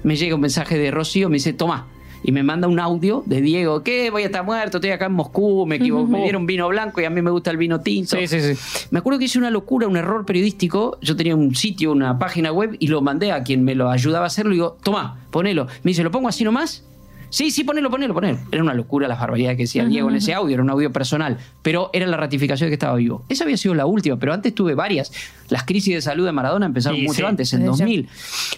[0.03, 1.87] Me llega un mensaje de Rocío, me dice, toma.
[2.23, 4.09] Y me manda un audio de Diego, ¿qué?
[4.09, 7.05] Voy a estar muerto, estoy acá en Moscú, me equivoco, me dieron vino blanco y
[7.05, 8.17] a mí me gusta el vino tinto.
[8.17, 8.87] Sí, sí, sí.
[8.91, 10.97] Me acuerdo que hice una locura, un error periodístico.
[11.01, 14.25] Yo tenía un sitio, una página web y lo mandé a quien me lo ayudaba
[14.25, 14.51] a hacerlo.
[14.51, 15.67] Y digo, toma, ponelo.
[15.83, 16.83] Me dice, ¿lo pongo así nomás?
[17.31, 18.39] Sí, sí, ponelo, ponelo, ponelo.
[18.51, 21.37] Era una locura las barbaridades que decía Diego en ese audio, era un audio personal,
[21.61, 23.23] pero era la ratificación de que estaba vivo.
[23.29, 25.11] Esa había sido la última, pero antes tuve varias.
[25.47, 27.23] Las crisis de salud de Maradona empezaron Sí, mucho sí.
[27.25, 27.83] antes, en Desde ya.
[27.85, 28.09] 2000.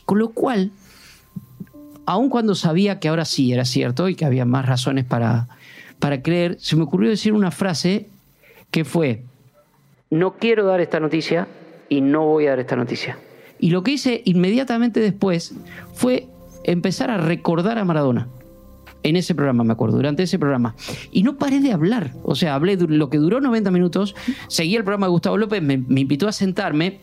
[0.06, 0.72] Con lo cual,
[2.12, 5.48] aun cuando sabía que ahora sí era cierto y que había más razones para,
[6.00, 8.10] para creer, se me ocurrió decir una frase
[8.70, 9.24] que fue,
[10.10, 11.48] no quiero dar esta noticia
[11.88, 13.18] y no voy a dar esta noticia.
[13.60, 15.54] Y lo que hice inmediatamente después
[15.94, 16.28] fue
[16.66, 18.28] empezar a recordar a Maradona.
[19.04, 20.76] En ese programa, me acuerdo, durante ese programa.
[21.12, 22.12] Y no paré de hablar.
[22.24, 24.16] O sea, hablé lo que duró 90 minutos.
[24.50, 27.00] Seguí el programa de Gustavo López, me invitó a sentarme.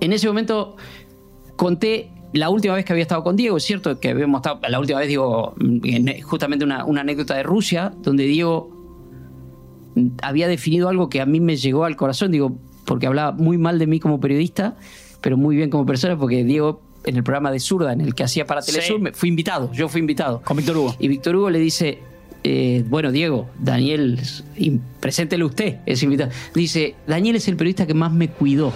[0.00, 0.76] En ese momento
[1.56, 3.56] conté la última vez que había estado con Diego.
[3.56, 7.42] Es cierto que habíamos estado, la última vez, digo, en- justamente una, una anécdota de
[7.42, 8.76] Rusia, donde Diego
[10.22, 13.78] había definido algo que a mí me llegó al corazón, digo, porque hablaba muy mal
[13.78, 14.76] de mí como periodista,
[15.20, 18.22] pero muy bien como persona, porque Diego, en el programa de Zurda, en el que
[18.24, 18.72] hacía para Sí.
[18.72, 20.40] Telesur, me- fui invitado, yo fui invitado.
[20.44, 20.94] Con Víctor Hugo.
[20.98, 21.98] Y Víctor Hugo le dice,
[22.44, 24.18] eh, bueno, Diego, Daniel,
[25.00, 26.30] preséntele usted, es invitado.
[26.54, 28.72] Dice, Daniel es el periodista que más me cuidó.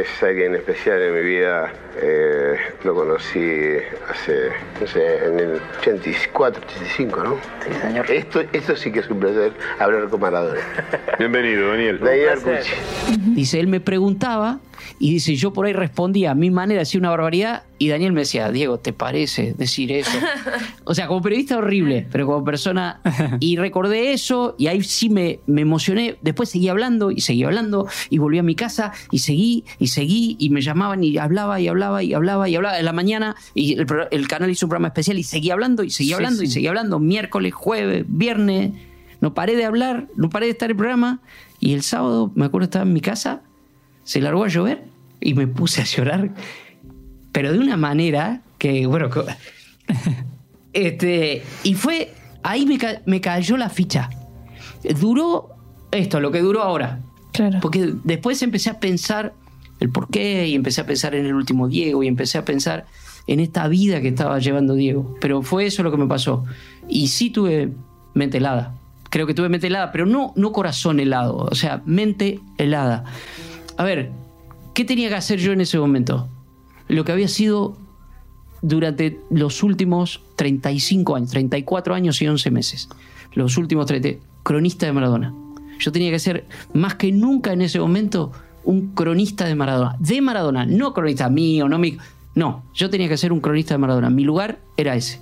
[0.00, 1.70] Es alguien especial en mi vida.
[2.00, 3.76] eh, lo conocí
[4.08, 4.48] hace,
[4.80, 7.36] no sé, en el 84, 85, ¿no?
[7.62, 8.10] Sí, señor.
[8.10, 10.60] Esto, esto sí que es un placer hablar con Maradona.
[11.18, 12.00] Bienvenido, Daniel.
[12.00, 12.72] Daniel Arcucci.
[13.34, 14.58] Dice, él me preguntaba
[15.02, 18.20] y dice, yo por ahí respondía a mi manera, decía una barbaridad y Daniel me
[18.20, 20.10] decía, Diego, ¿te parece decir eso?
[20.84, 23.00] O sea, como periodista horrible, pero como persona...
[23.38, 26.16] Y recordé eso y ahí sí me, me emocioné.
[26.20, 30.36] Después seguí hablando y seguí hablando y volví a mi casa y seguí y seguí
[30.38, 33.74] y me llamaban y hablaba y hablaba y hablaba y hablaba en la mañana y
[33.74, 36.46] el, el canal hizo un programa especial y seguí hablando y seguí Sí, hablando y
[36.48, 38.72] seguí hablando miércoles, jueves, viernes.
[39.20, 41.20] No paré de hablar, no paré de estar en el programa
[41.58, 43.42] y el sábado, me acuerdo, estaba en mi casa
[44.10, 44.89] se largó a llover
[45.20, 46.30] y me puse a llorar,
[47.32, 49.08] pero de una manera que, bueno,
[50.72, 52.12] este, y fue,
[52.42, 54.10] ahí me, ca- me cayó la ficha.
[55.00, 55.50] Duró
[55.90, 57.00] esto, lo que duró ahora.
[57.32, 57.58] Claro.
[57.60, 59.34] Porque después empecé a pensar
[59.78, 62.86] el por qué y empecé a pensar en el último Diego y empecé a pensar
[63.26, 65.16] en esta vida que estaba llevando Diego.
[65.20, 66.44] Pero fue eso lo que me pasó.
[66.88, 67.72] Y sí tuve
[68.14, 68.74] mente helada.
[69.10, 71.36] Creo que tuve mente helada, pero no, no corazón helado.
[71.36, 73.04] O sea, mente helada.
[73.76, 74.10] A ver,
[74.74, 76.28] ¿qué tenía que hacer yo en ese momento?
[76.88, 77.76] Lo que había sido
[78.62, 82.88] durante los últimos 35 años, 34 años y 11 meses.
[83.32, 85.34] Los últimos 30, cronista de Maradona.
[85.78, 88.32] Yo tenía que ser más que nunca en ese momento
[88.64, 89.96] un cronista de Maradona.
[89.98, 91.96] De Maradona, no cronista mío, no mi...
[92.34, 94.10] No, yo tenía que ser un cronista de Maradona.
[94.10, 95.20] Mi lugar era ese.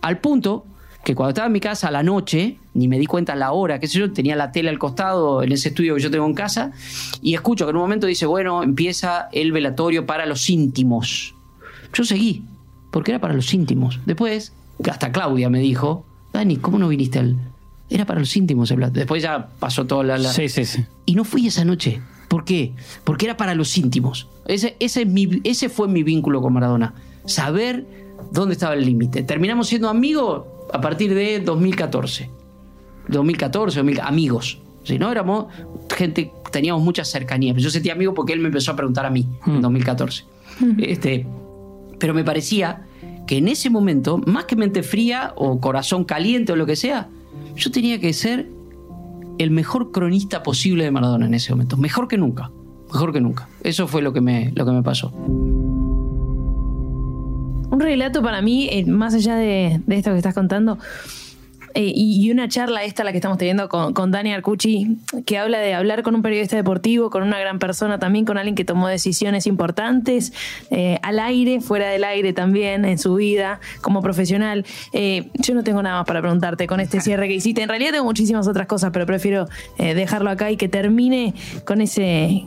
[0.00, 0.64] Al punto
[1.04, 3.78] que cuando estaba en mi casa a la noche, ni me di cuenta la hora,
[3.80, 6.34] qué sé yo, tenía la tele al costado en ese estudio que yo tengo en
[6.34, 6.72] casa,
[7.22, 11.34] y escucho que en un momento dice, bueno, empieza el velatorio para los íntimos.
[11.94, 12.44] Yo seguí,
[12.90, 13.98] porque era para los íntimos.
[14.06, 14.52] Después,
[14.90, 17.36] hasta Claudia me dijo, Dani, ¿cómo no viniste al...?
[17.88, 18.92] Era para los íntimos el plato.
[18.92, 20.18] Después ya pasó toda la...
[20.18, 20.84] la- Sí, sí, sí.
[21.06, 22.00] Y no fui esa noche.
[22.28, 22.72] ¿Por qué?
[23.02, 24.28] Porque era para los íntimos.
[24.46, 26.94] Ese, ese, es mi- ese fue mi vínculo con Maradona.
[27.26, 27.84] Saber
[28.30, 29.22] dónde estaba el límite.
[29.22, 32.30] Terminamos siendo amigos a partir de 2014.
[33.08, 34.58] 2014, 2000, amigos.
[34.84, 35.46] Si no, éramos
[35.94, 37.52] gente, teníamos mucha cercanía.
[37.54, 40.24] Yo sentí amigo porque él me empezó a preguntar a mí en 2014.
[40.78, 41.26] Este,
[41.98, 42.82] pero me parecía
[43.26, 47.08] que en ese momento, más que mente fría o corazón caliente o lo que sea,
[47.56, 48.48] yo tenía que ser
[49.38, 51.76] el mejor cronista posible de Maradona en ese momento.
[51.76, 52.50] Mejor que nunca.
[52.92, 53.48] Mejor que nunca.
[53.62, 55.12] Eso fue lo que me, lo que me pasó.
[57.70, 60.78] Un relato para mí, eh, más allá de, esto que estás contando,
[61.74, 65.60] eh, y, una charla esta, la que estamos teniendo con, con Dani Arcucci, que habla
[65.60, 68.88] de hablar con un periodista deportivo, con una gran persona también, con alguien que tomó
[68.88, 70.32] decisiones importantes
[70.72, 74.66] eh, al aire, fuera del aire también, en su vida como profesional.
[74.92, 77.62] Yo no tengo nada más para preguntarte con este cierre que hiciste.
[77.62, 79.48] En realidad tengo muchísimas otras cosas, pero prefiero
[79.78, 82.46] dejarlo acá y que termine con ese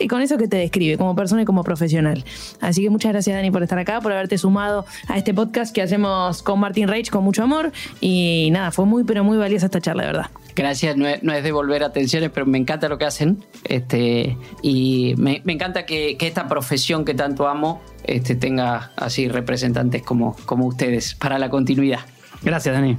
[0.00, 2.24] y con eso que te describe como persona y como profesional.
[2.60, 5.82] Así que muchas gracias Dani por estar acá, por haberte sumado a este podcast que
[5.82, 9.80] hacemos con Martin Reich con mucho amor y nada, fue muy pero muy valiosa esta
[9.80, 10.30] charla, de verdad.
[10.56, 13.44] Gracias, no es, no es devolver atenciones, pero me encanta lo que hacen.
[13.64, 19.28] Este, y me, me encanta que, que esta profesión que tanto amo este, tenga así
[19.28, 22.00] representantes como, como ustedes para la continuidad.
[22.42, 22.96] Gracias, Dani.